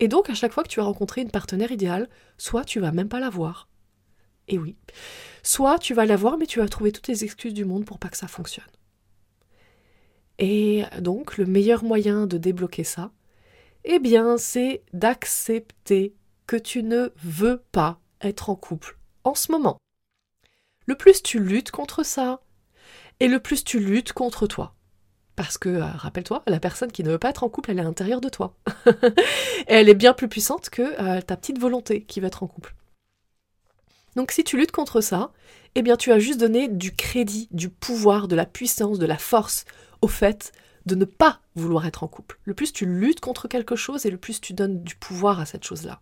Et 0.00 0.08
donc, 0.08 0.28
à 0.28 0.34
chaque 0.34 0.52
fois 0.52 0.64
que 0.64 0.68
tu 0.68 0.80
vas 0.80 0.86
rencontrer 0.86 1.20
une 1.20 1.30
partenaire 1.30 1.70
idéale, 1.70 2.08
soit 2.36 2.64
tu 2.64 2.80
vas 2.80 2.92
même 2.92 3.08
pas 3.08 3.20
la 3.20 3.30
voir. 3.30 3.68
Et 4.48 4.58
oui. 4.58 4.76
Soit 5.42 5.78
tu 5.78 5.94
vas 5.94 6.04
la 6.04 6.16
voir, 6.16 6.36
mais 6.36 6.46
tu 6.46 6.58
vas 6.58 6.68
trouver 6.68 6.92
toutes 6.92 7.08
les 7.08 7.24
excuses 7.24 7.54
du 7.54 7.64
monde 7.64 7.84
pour 7.84 7.98
pas 7.98 8.08
que 8.08 8.16
ça 8.16 8.28
fonctionne. 8.28 8.64
Et 10.38 10.84
donc, 11.00 11.36
le 11.36 11.46
meilleur 11.46 11.84
moyen 11.84 12.26
de 12.26 12.38
débloquer 12.38 12.84
ça, 12.84 13.12
eh 13.84 13.98
bien, 13.98 14.36
c'est 14.36 14.82
d'accepter 14.92 16.14
que 16.46 16.56
tu 16.56 16.82
ne 16.82 17.10
veux 17.22 17.62
pas 17.72 18.00
être 18.20 18.50
en 18.50 18.56
couple 18.56 18.98
en 19.24 19.34
ce 19.34 19.52
moment. 19.52 19.78
Le 20.86 20.94
plus 20.94 21.22
tu 21.22 21.38
luttes 21.38 21.70
contre 21.70 22.02
ça, 22.02 22.42
et 23.20 23.28
le 23.28 23.40
plus 23.40 23.64
tu 23.64 23.78
luttes 23.78 24.12
contre 24.12 24.46
toi. 24.46 24.74
Parce 25.36 25.58
que, 25.58 25.68
euh, 25.68 25.84
rappelle-toi, 25.84 26.42
la 26.46 26.60
personne 26.60 26.92
qui 26.92 27.02
ne 27.02 27.10
veut 27.10 27.18
pas 27.18 27.30
être 27.30 27.42
en 27.42 27.48
couple, 27.48 27.70
elle 27.70 27.78
est 27.78 27.82
à 27.82 27.84
l'intérieur 27.84 28.20
de 28.20 28.28
toi. 28.28 28.54
elle 29.66 29.88
est 29.88 29.94
bien 29.94 30.12
plus 30.12 30.28
puissante 30.28 30.70
que 30.70 30.82
euh, 31.00 31.20
ta 31.20 31.36
petite 31.36 31.58
volonté 31.58 32.02
qui 32.02 32.20
veut 32.20 32.26
être 32.26 32.42
en 32.42 32.46
couple. 32.46 32.74
Donc 34.14 34.30
si 34.30 34.44
tu 34.44 34.56
luttes 34.56 34.70
contre 34.70 35.00
ça, 35.00 35.32
eh 35.74 35.82
bien 35.82 35.96
tu 35.96 36.12
as 36.12 36.20
juste 36.20 36.38
donné 36.38 36.68
du 36.68 36.94
crédit, 36.94 37.48
du 37.50 37.68
pouvoir, 37.68 38.28
de 38.28 38.36
la 38.36 38.46
puissance, 38.46 39.00
de 39.00 39.06
la 39.06 39.18
force 39.18 39.64
au 40.02 40.08
fait 40.08 40.52
de 40.86 40.94
ne 40.94 41.04
pas 41.04 41.40
vouloir 41.54 41.86
être 41.86 42.02
en 42.02 42.08
couple. 42.08 42.38
Le 42.44 42.54
plus 42.54 42.72
tu 42.72 42.86
luttes 42.86 43.20
contre 43.20 43.48
quelque 43.48 43.76
chose 43.76 44.06
et 44.06 44.10
le 44.10 44.18
plus 44.18 44.40
tu 44.40 44.52
donnes 44.52 44.82
du 44.82 44.94
pouvoir 44.96 45.40
à 45.40 45.46
cette 45.46 45.64
chose-là. 45.64 46.00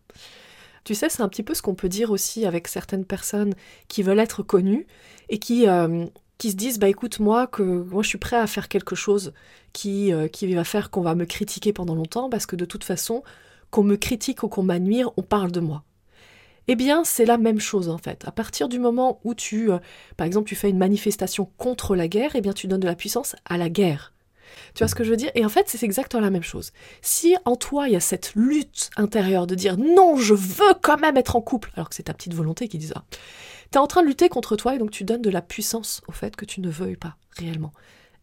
Tu 0.84 0.96
sais, 0.96 1.08
c'est 1.08 1.22
un 1.22 1.28
petit 1.28 1.44
peu 1.44 1.54
ce 1.54 1.62
qu'on 1.62 1.76
peut 1.76 1.88
dire 1.88 2.10
aussi 2.10 2.44
avec 2.44 2.66
certaines 2.66 3.04
personnes 3.04 3.54
qui 3.86 4.02
veulent 4.02 4.18
être 4.18 4.42
connues 4.42 4.86
et 5.28 5.38
qui 5.38 5.68
euh, 5.68 6.06
qui 6.38 6.50
se 6.50 6.56
disent 6.56 6.80
bah 6.80 6.88
écoute 6.88 7.20
moi 7.20 7.46
que 7.46 7.62
moi 7.62 8.02
je 8.02 8.08
suis 8.08 8.18
prêt 8.18 8.36
à 8.36 8.48
faire 8.48 8.68
quelque 8.68 8.96
chose 8.96 9.32
qui 9.72 10.12
euh, 10.12 10.26
qui 10.26 10.52
va 10.52 10.64
faire 10.64 10.90
qu'on 10.90 11.02
va 11.02 11.14
me 11.14 11.24
critiquer 11.24 11.72
pendant 11.72 11.94
longtemps 11.94 12.28
parce 12.28 12.46
que 12.46 12.56
de 12.56 12.64
toute 12.64 12.82
façon 12.82 13.22
qu'on 13.70 13.84
me 13.84 13.94
critique 13.94 14.42
ou 14.42 14.48
qu'on 14.48 14.64
m'admire 14.64 15.10
on 15.16 15.22
parle 15.22 15.52
de 15.52 15.60
moi 15.60 15.84
eh 16.68 16.76
bien 16.76 17.04
c'est 17.04 17.24
la 17.24 17.38
même 17.38 17.60
chose 17.60 17.88
en 17.88 17.98
fait 17.98 18.24
à 18.26 18.32
partir 18.32 18.68
du 18.68 18.78
moment 18.78 19.20
où 19.24 19.34
tu 19.34 19.70
euh, 19.70 19.78
par 20.16 20.26
exemple 20.26 20.48
tu 20.48 20.54
fais 20.54 20.70
une 20.70 20.78
manifestation 20.78 21.50
contre 21.58 21.96
la 21.96 22.08
guerre 22.08 22.32
eh 22.34 22.40
bien 22.40 22.52
tu 22.52 22.66
donnes 22.66 22.80
de 22.80 22.86
la 22.86 22.94
puissance 22.94 23.36
à 23.44 23.58
la 23.58 23.68
guerre 23.68 24.12
tu 24.74 24.78
vois 24.78 24.88
ce 24.88 24.94
que 24.94 25.04
je 25.04 25.10
veux 25.10 25.16
dire? 25.16 25.30
Et 25.34 25.44
en 25.44 25.48
fait, 25.48 25.68
c'est 25.68 25.82
exactement 25.82 26.22
la 26.22 26.30
même 26.30 26.42
chose. 26.42 26.72
Si 27.00 27.36
en 27.44 27.56
toi, 27.56 27.88
il 27.88 27.92
y 27.92 27.96
a 27.96 28.00
cette 28.00 28.34
lutte 28.34 28.90
intérieure 28.96 29.46
de 29.46 29.54
dire 29.54 29.76
non, 29.76 30.16
je 30.16 30.34
veux 30.34 30.74
quand 30.82 30.98
même 30.98 31.16
être 31.16 31.36
en 31.36 31.40
couple, 31.40 31.70
alors 31.74 31.88
que 31.88 31.94
c'est 31.94 32.04
ta 32.04 32.14
petite 32.14 32.34
volonté 32.34 32.68
qui 32.68 32.78
dit 32.78 32.88
ça, 32.88 33.04
tu 33.70 33.78
es 33.78 33.80
en 33.80 33.86
train 33.86 34.02
de 34.02 34.08
lutter 34.08 34.28
contre 34.28 34.56
toi 34.56 34.74
et 34.74 34.78
donc 34.78 34.90
tu 34.90 35.04
donnes 35.04 35.22
de 35.22 35.30
la 35.30 35.42
puissance 35.42 36.02
au 36.08 36.12
fait 36.12 36.36
que 36.36 36.44
tu 36.44 36.60
ne 36.60 36.70
veuilles 36.70 36.96
pas 36.96 37.16
réellement 37.38 37.72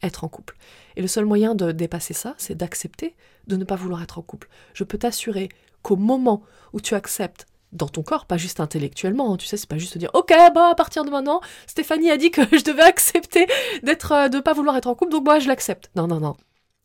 être 0.01 0.23
en 0.23 0.27
couple. 0.27 0.57
Et 0.95 1.01
le 1.01 1.07
seul 1.07 1.25
moyen 1.25 1.55
de 1.55 1.71
dépasser 1.71 2.13
ça, 2.13 2.35
c'est 2.37 2.55
d'accepter 2.55 3.15
de 3.47 3.55
ne 3.55 3.63
pas 3.63 3.75
vouloir 3.75 4.01
être 4.01 4.17
en 4.17 4.21
couple. 4.21 4.49
Je 4.73 4.83
peux 4.83 4.97
t'assurer 4.97 5.49
qu'au 5.81 5.95
moment 5.95 6.43
où 6.73 6.79
tu 6.79 6.95
acceptes 6.95 7.47
dans 7.71 7.87
ton 7.87 8.01
corps, 8.01 8.25
pas 8.25 8.37
juste 8.37 8.59
intellectuellement, 8.59 9.33
hein, 9.33 9.37
tu 9.37 9.45
sais, 9.45 9.57
c'est 9.57 9.69
pas 9.69 9.77
juste 9.77 9.97
dire 9.97 10.09
OK, 10.13 10.33
bah 10.55 10.69
à 10.71 10.75
partir 10.75 11.05
de 11.05 11.09
maintenant, 11.09 11.41
Stéphanie 11.67 12.11
a 12.11 12.17
dit 12.17 12.31
que 12.31 12.41
je 12.51 12.63
devais 12.63 12.83
accepter 12.83 13.47
d'être 13.83 14.11
euh, 14.11 14.29
de 14.29 14.39
pas 14.39 14.53
vouloir 14.53 14.75
être 14.77 14.87
en 14.87 14.95
couple, 14.95 15.11
donc 15.11 15.25
moi 15.25 15.39
je 15.39 15.47
l'accepte. 15.47 15.91
Non 15.95 16.07
non 16.07 16.19
non 16.19 16.35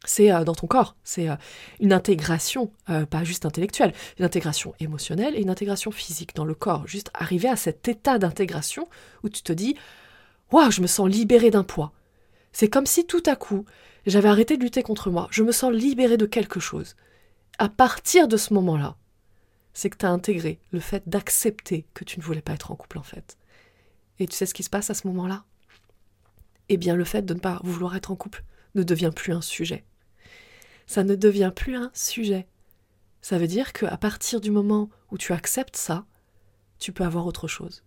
c'est 0.05 0.31
euh, 0.31 0.44
dans 0.44 0.55
ton 0.55 0.66
corps, 0.66 0.97
c'est 1.03 1.29
euh, 1.29 1.37
une 1.81 1.92
intégration, 1.92 2.70
euh, 2.90 3.07
pas 3.07 3.25
juste 3.25 3.47
intellectuelle, 3.47 3.92
une 4.18 4.25
intégration 4.25 4.75
émotionnelle 4.81 5.35
et 5.37 5.40
une 5.40 5.51
intégration 5.51 5.90
physique 5.90 6.35
dans 6.35 6.44
le 6.44 6.55
corps. 6.55 6.87
Juste 6.87 7.11
arriver 7.14 7.49
à 7.49 7.57
cet 7.57 7.88
état 7.88 8.18
d'intégration 8.18 8.88
où 9.23 9.29
tu 9.29 9.42
te 9.42 9.53
dis 9.53 9.77
Waouh, 10.53 10.70
je 10.70 10.83
me 10.83 10.87
sens 10.87 11.09
libéré 11.09 11.51
d'un 11.51 11.64
poids. 11.64 11.92
C'est 12.53 12.68
comme 12.68 12.87
si 12.87 13.07
tout 13.07 13.23
à 13.27 13.35
coup, 13.35 13.64
j'avais 14.07 14.29
arrêté 14.29 14.57
de 14.57 14.62
lutter 14.62 14.83
contre 14.83 15.11
moi, 15.11 15.27
je 15.31 15.42
me 15.42 15.53
sens 15.53 15.73
libéré 15.73 16.16
de 16.16 16.27
quelque 16.27 16.61
chose. 16.61 16.94
À 17.59 17.68
partir 17.68 18.29
de 18.29 18.37
ce 18.37 18.53
moment-là, 18.55 18.97
c'est 19.75 19.91
que 19.91 19.99
tu 19.99 20.07
as 20.07 20.11
intégré 20.11 20.59
le 20.73 20.81
fait 20.81 21.03
d'accepter 21.07 21.87
que 21.93 22.05
tu 22.05 22.19
ne 22.19 22.25
voulais 22.25 22.41
pas 22.41 22.55
être 22.55 22.71
en 22.71 22.77
couple 22.77 22.99
en 22.99 23.03
fait. 23.03 23.37
Et 24.19 24.27
tu 24.27 24.35
sais 24.35 24.47
ce 24.47 24.55
qui 24.55 24.63
se 24.63 24.71
passe 24.71 24.91
à 24.91 24.95
ce 24.95 25.07
moment-là? 25.09 25.45
Eh 26.71 26.79
bien, 26.79 26.97
le 26.97 27.05
fait 27.05 27.23
de 27.23 27.35
ne 27.35 27.41
pas 27.41 27.61
vouloir 27.63 27.95
être 27.95 28.11
en 28.11 28.17
couple 28.17 28.45
ne 28.75 28.83
devient 28.83 29.13
plus 29.15 29.33
un 29.33 29.43
sujet 29.43 29.85
ça 30.87 31.05
ne 31.05 31.15
devient 31.15 31.53
plus 31.55 31.77
un 31.77 31.91
sujet. 31.95 32.47
Ça 33.23 33.39
veut 33.39 33.47
dire 33.47 33.73
qu'à 33.73 33.97
partir 33.97 34.41
du 34.41 34.51
moment 34.51 34.91
où 35.11 35.19
tu 35.19 35.33
acceptes 35.33 35.77
ça, 35.77 36.05
tu 36.79 36.93
peux 36.93 37.05
avoir 37.05 37.27
autre 37.27 37.49
chose. 37.49 37.85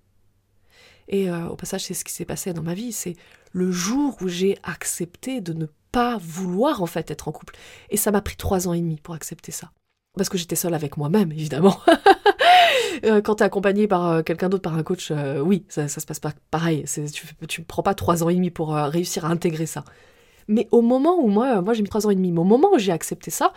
Et 1.08 1.30
euh, 1.30 1.48
au 1.48 1.56
passage, 1.56 1.86
c'est 1.86 1.94
ce 1.94 2.04
qui 2.04 2.12
s'est 2.12 2.26
passé 2.26 2.54
dans 2.54 2.64
ma 2.64 2.74
vie. 2.74 2.92
C'est 2.92 3.16
le 3.52 3.72
jour 3.72 4.18
où 4.22 4.28
j'ai 4.28 4.58
accepté 4.64 5.42
de 5.42 5.54
ne 5.54 5.68
pas 5.92 6.18
vouloir 6.18 6.82
en 6.82 6.88
fait 6.88 7.12
être 7.12 7.28
en 7.28 7.32
couple. 7.32 7.56
Et 7.90 7.98
ça 7.98 8.12
m'a 8.12 8.22
pris 8.22 8.36
trois 8.36 8.68
ans 8.68 8.74
et 8.74 8.82
demi 8.82 9.00
pour 9.00 9.14
accepter 9.14 9.52
ça. 9.52 9.72
Parce 10.18 10.30
que 10.30 10.38
j'étais 10.38 10.56
seule 10.56 10.74
avec 10.74 10.98
moi-même, 10.98 11.32
évidemment. 11.32 11.78
Euh, 13.06 13.22
quand 13.22 13.36
tu 13.36 13.44
es 13.44 13.46
accompagné 13.46 13.88
par 13.88 14.08
euh, 14.08 14.22
quelqu'un 14.24 14.50
d'autre, 14.50 14.64
par 14.64 14.76
un 14.76 14.82
coach, 14.82 15.14
oui, 15.44 15.64
ça, 15.70 15.88
ça 15.88 16.02
se 16.02 16.06
passe 16.08 16.20
pas 16.20 16.32
pareil. 16.50 16.84
Tu 17.48 17.62
ne 17.62 17.66
prends 17.66 17.84
pas 17.84 17.94
trois 17.94 18.24
ans 18.24 18.30
et 18.30 18.34
demi 18.34 18.50
pour 18.50 18.74
réussir 18.74 19.24
à 19.26 19.30
intégrer 19.30 19.68
ça. 19.68 19.86
Mais 20.48 20.68
au 20.72 20.82
moment 20.82 21.20
où 21.20 21.28
moi, 21.28 21.62
moi 21.62 21.76
j'ai 21.76 21.84
mis 21.84 21.90
trois 21.90 22.08
ans 22.08 22.10
et 22.10 22.16
demi, 22.16 22.32
mais 22.32 22.40
au 22.40 22.44
moment 22.44 22.74
où 22.74 22.80
j'ai 22.80 22.92
accepté 22.92 23.30
ça, 23.30 23.54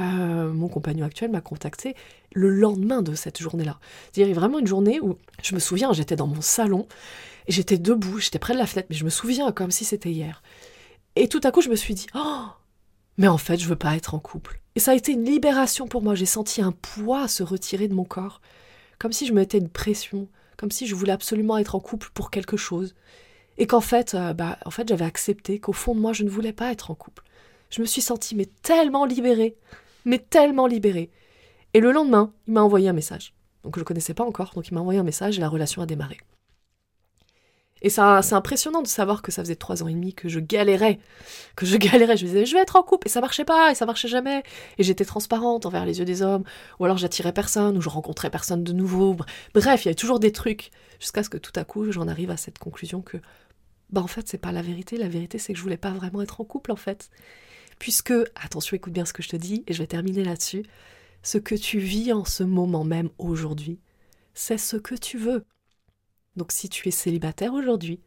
euh, 0.00 0.52
mon 0.52 0.68
compagnon 0.68 1.06
actuel 1.06 1.30
m'a 1.30 1.40
contacté 1.40 1.94
le 2.34 2.50
lendemain 2.50 3.00
de 3.00 3.14
cette 3.14 3.40
journée-là. 3.40 3.78
C'est-à-dire 4.12 4.34
vraiment 4.34 4.58
une 4.58 4.66
journée 4.66 5.00
où 5.00 5.16
je 5.42 5.54
me 5.54 5.60
souviens, 5.60 5.92
j'étais 5.92 6.16
dans 6.16 6.26
mon 6.26 6.42
salon, 6.42 6.86
j'étais 7.48 7.78
debout, 7.78 8.18
j'étais 8.18 8.38
près 8.38 8.52
de 8.52 8.58
la 8.58 8.66
fenêtre, 8.66 8.88
mais 8.90 8.96
je 8.96 9.04
me 9.04 9.10
souviens 9.10 9.52
comme 9.52 9.70
si 9.70 9.84
c'était 9.84 10.10
hier. 10.10 10.42
Et 11.14 11.28
tout 11.28 11.40
à 11.44 11.50
coup, 11.50 11.62
je 11.62 11.70
me 11.70 11.76
suis 11.76 11.94
dit, 11.94 12.06
oh, 12.14 12.44
Mais 13.18 13.28
en 13.28 13.38
fait, 13.38 13.58
je 13.58 13.68
veux 13.68 13.76
pas 13.76 13.96
être 13.96 14.14
en 14.14 14.18
couple. 14.18 14.60
Et 14.74 14.80
ça 14.80 14.92
a 14.92 14.94
été 14.94 15.12
une 15.12 15.24
libération 15.24 15.88
pour 15.88 16.02
moi. 16.02 16.14
J'ai 16.14 16.26
senti 16.26 16.60
un 16.60 16.72
poids 16.72 17.28
se 17.28 17.42
retirer 17.42 17.88
de 17.88 17.94
mon 17.94 18.04
corps. 18.04 18.40
Comme 18.98 19.12
si 19.12 19.26
je 19.26 19.32
me 19.32 19.40
mettais 19.40 19.58
une 19.58 19.70
pression. 19.70 20.28
Comme 20.56 20.70
si 20.70 20.86
je 20.86 20.94
voulais 20.94 21.12
absolument 21.12 21.58
être 21.58 21.74
en 21.74 21.80
couple 21.80 22.10
pour 22.12 22.30
quelque 22.30 22.56
chose. 22.56 22.94
Et 23.58 23.66
qu'en 23.66 23.80
fait, 23.80 24.14
euh, 24.14 24.34
bah, 24.34 24.58
en 24.66 24.70
fait, 24.70 24.88
j'avais 24.88 25.04
accepté 25.04 25.58
qu'au 25.60 25.72
fond 25.72 25.94
de 25.94 26.00
moi, 26.00 26.12
je 26.12 26.24
ne 26.24 26.30
voulais 26.30 26.52
pas 26.52 26.72
être 26.72 26.90
en 26.90 26.94
couple. 26.94 27.24
Je 27.70 27.80
me 27.80 27.86
suis 27.86 28.02
sentie 28.02 28.34
mais 28.34 28.48
tellement 28.62 29.06
libérée. 29.06 29.56
Mais 30.04 30.18
tellement 30.18 30.66
libérée. 30.66 31.10
Et 31.74 31.80
le 31.80 31.92
lendemain, 31.92 32.32
il 32.46 32.54
m'a 32.54 32.62
envoyé 32.62 32.88
un 32.88 32.92
message. 32.92 33.34
Donc 33.64 33.74
je 33.74 33.80
ne 33.80 33.82
le 33.82 33.86
connaissais 33.86 34.14
pas 34.14 34.24
encore, 34.24 34.52
donc 34.54 34.68
il 34.68 34.74
m'a 34.74 34.80
envoyé 34.80 35.00
un 35.00 35.04
message 35.04 35.38
et 35.38 35.40
la 35.40 35.48
relation 35.48 35.82
a 35.82 35.86
démarré. 35.86 36.18
Et 37.82 37.90
c'est 37.90 38.00
impressionnant 38.00 38.80
de 38.80 38.86
savoir 38.86 39.20
que 39.20 39.30
ça 39.30 39.42
faisait 39.42 39.56
trois 39.56 39.82
ans 39.82 39.88
et 39.88 39.92
demi 39.92 40.14
que 40.14 40.28
je 40.28 40.40
galérais, 40.40 40.98
que 41.56 41.66
je 41.66 41.76
galérais. 41.76 42.16
Je 42.16 42.24
me 42.24 42.30
disais, 42.30 42.46
je 42.46 42.54
vais 42.54 42.62
être 42.62 42.76
en 42.76 42.82
couple, 42.82 43.06
et 43.06 43.10
ça 43.10 43.20
marchait 43.20 43.44
pas, 43.44 43.70
et 43.70 43.74
ça 43.74 43.84
marchait 43.86 44.08
jamais. 44.08 44.42
Et 44.78 44.82
j'étais 44.82 45.04
transparente 45.04 45.66
envers 45.66 45.84
les 45.84 45.98
yeux 45.98 46.04
des 46.04 46.22
hommes, 46.22 46.44
ou 46.80 46.84
alors 46.84 46.96
j'attirais 46.96 47.32
personne, 47.32 47.76
ou 47.76 47.80
je 47.82 47.88
rencontrais 47.88 48.30
personne 48.30 48.64
de 48.64 48.72
nouveau. 48.72 49.16
Bref, 49.54 49.84
il 49.84 49.86
y 49.86 49.88
avait 49.88 49.94
toujours 49.94 50.20
des 50.20 50.32
trucs, 50.32 50.70
jusqu'à 51.00 51.22
ce 51.22 51.28
que 51.28 51.38
tout 51.38 51.52
à 51.54 51.64
coup, 51.64 51.92
j'en 51.92 52.08
arrive 52.08 52.30
à 52.30 52.36
cette 52.36 52.58
conclusion 52.58 53.02
que, 53.02 53.18
bah 53.90 54.00
en 54.00 54.06
fait, 54.06 54.26
c'est 54.26 54.38
pas 54.38 54.52
la 54.52 54.62
vérité. 54.62 54.96
La 54.96 55.08
vérité, 55.08 55.38
c'est 55.38 55.52
que 55.52 55.58
je 55.58 55.62
voulais 55.62 55.76
pas 55.76 55.90
vraiment 55.90 56.22
être 56.22 56.40
en 56.40 56.44
couple, 56.44 56.72
en 56.72 56.76
fait. 56.76 57.10
Puisque, 57.78 58.14
attention, 58.36 58.76
écoute 58.76 58.92
bien 58.94 59.04
ce 59.04 59.12
que 59.12 59.22
je 59.22 59.28
te 59.28 59.36
dis, 59.36 59.64
et 59.66 59.74
je 59.74 59.78
vais 59.78 59.86
terminer 59.86 60.24
là-dessus, 60.24 60.64
ce 61.22 61.38
que 61.38 61.54
tu 61.54 61.78
vis 61.78 62.12
en 62.12 62.24
ce 62.24 62.42
moment 62.42 62.84
même 62.84 63.10
aujourd'hui, 63.18 63.80
c'est 64.34 64.58
ce 64.58 64.76
que 64.76 64.94
tu 64.94 65.18
veux. 65.18 65.44
Donc 66.36 66.52
si 66.52 66.68
tu 66.68 66.88
es 66.88 66.92
célibataire 66.92 67.54
aujourd'hui, 67.54 68.00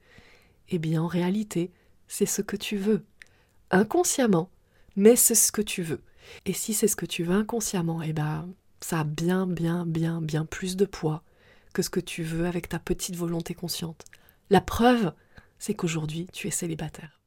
eh 0.69 0.79
bien 0.79 1.01
en 1.01 1.07
réalité, 1.07 1.71
c'est 2.07 2.25
ce 2.25 2.41
que 2.41 2.55
tu 2.55 2.77
veux. 2.77 3.05
Inconsciemment, 3.71 4.49
mais 4.95 5.15
c'est 5.15 5.35
ce 5.35 5.51
que 5.51 5.61
tu 5.61 5.81
veux. 5.83 6.01
Et 6.45 6.53
si 6.53 6.73
c'est 6.73 6.87
ce 6.87 6.95
que 6.95 7.05
tu 7.05 7.23
veux 7.23 7.35
inconsciemment, 7.35 8.01
eh 8.01 8.13
bien 8.13 8.47
ça 8.81 9.01
a 9.01 9.03
bien, 9.03 9.45
bien, 9.45 9.85
bien, 9.85 10.21
bien 10.21 10.45
plus 10.45 10.77
de 10.77 10.85
poids 10.85 11.23
que 11.73 11.81
ce 11.81 11.89
que 11.89 11.99
tu 11.99 12.23
veux 12.23 12.45
avec 12.45 12.69
ta 12.69 12.79
petite 12.79 13.15
volonté 13.15 13.53
consciente. 13.53 14.05
La 14.49 14.61
preuve, 14.61 15.13
c'est 15.59 15.73
qu'aujourd'hui, 15.73 16.27
tu 16.33 16.47
es 16.47 16.51
célibataire. 16.51 17.18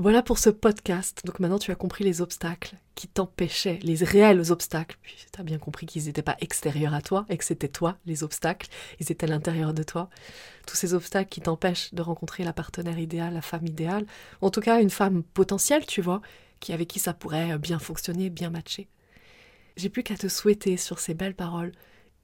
Voilà 0.00 0.22
pour 0.22 0.38
ce 0.38 0.48
podcast. 0.48 1.20
Donc 1.26 1.40
maintenant 1.40 1.58
tu 1.58 1.70
as 1.72 1.74
compris 1.74 2.04
les 2.04 2.22
obstacles 2.22 2.76
qui 2.94 3.06
t'empêchaient, 3.06 3.78
les 3.82 4.02
réels 4.02 4.50
obstacles. 4.50 4.96
Puis 5.02 5.26
tu 5.30 5.38
as 5.38 5.44
bien 5.44 5.58
compris 5.58 5.84
qu'ils 5.84 6.06
n'étaient 6.06 6.22
pas 6.22 6.38
extérieurs 6.40 6.94
à 6.94 7.02
toi 7.02 7.26
et 7.28 7.36
que 7.36 7.44
c'était 7.44 7.68
toi 7.68 7.98
les 8.06 8.22
obstacles. 8.22 8.70
Ils 8.98 9.12
étaient 9.12 9.26
à 9.26 9.28
l'intérieur 9.28 9.74
de 9.74 9.82
toi. 9.82 10.08
Tous 10.66 10.74
ces 10.74 10.94
obstacles 10.94 11.28
qui 11.28 11.42
t'empêchent 11.42 11.92
de 11.92 12.00
rencontrer 12.00 12.44
la 12.44 12.54
partenaire 12.54 12.98
idéale, 12.98 13.34
la 13.34 13.42
femme 13.42 13.66
idéale. 13.66 14.06
En 14.40 14.48
tout 14.48 14.62
cas 14.62 14.80
une 14.80 14.88
femme 14.88 15.22
potentielle, 15.22 15.84
tu 15.84 16.00
vois, 16.00 16.22
qui 16.60 16.72
avec 16.72 16.88
qui 16.88 16.98
ça 16.98 17.12
pourrait 17.12 17.58
bien 17.58 17.78
fonctionner, 17.78 18.30
bien 18.30 18.48
matcher. 18.48 18.88
J'ai 19.76 19.90
plus 19.90 20.02
qu'à 20.02 20.16
te 20.16 20.28
souhaiter 20.28 20.78
sur 20.78 20.98
ces 20.98 21.12
belles 21.12 21.36
paroles 21.36 21.72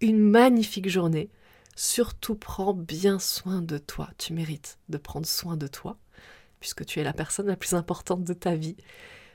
une 0.01 0.19
magnifique 0.19 0.89
journée. 0.89 1.29
Surtout 1.75 2.37
prends 2.37 2.73
bien 2.73 3.19
soin 3.19 3.61
de 3.61 3.77
toi. 3.77 4.09
Tu 4.17 4.33
mérites 4.33 4.79
de 4.89 4.97
prendre 4.97 5.27
soin 5.27 5.59
de 5.59 5.67
toi 5.67 5.99
puisque 6.67 6.85
tu 6.85 6.99
es 6.99 7.05
la 7.05 7.13
personne 7.13 7.47
la 7.47 7.55
plus 7.55 7.75
importante 7.75 8.25
de 8.25 8.33
ta 8.33 8.57
vie. 8.57 8.77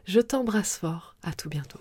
Je 0.04 0.20
t'embrasse 0.20 0.76
fort, 0.76 1.15
à 1.24 1.32
tout 1.32 1.48
bientôt. 1.48 1.80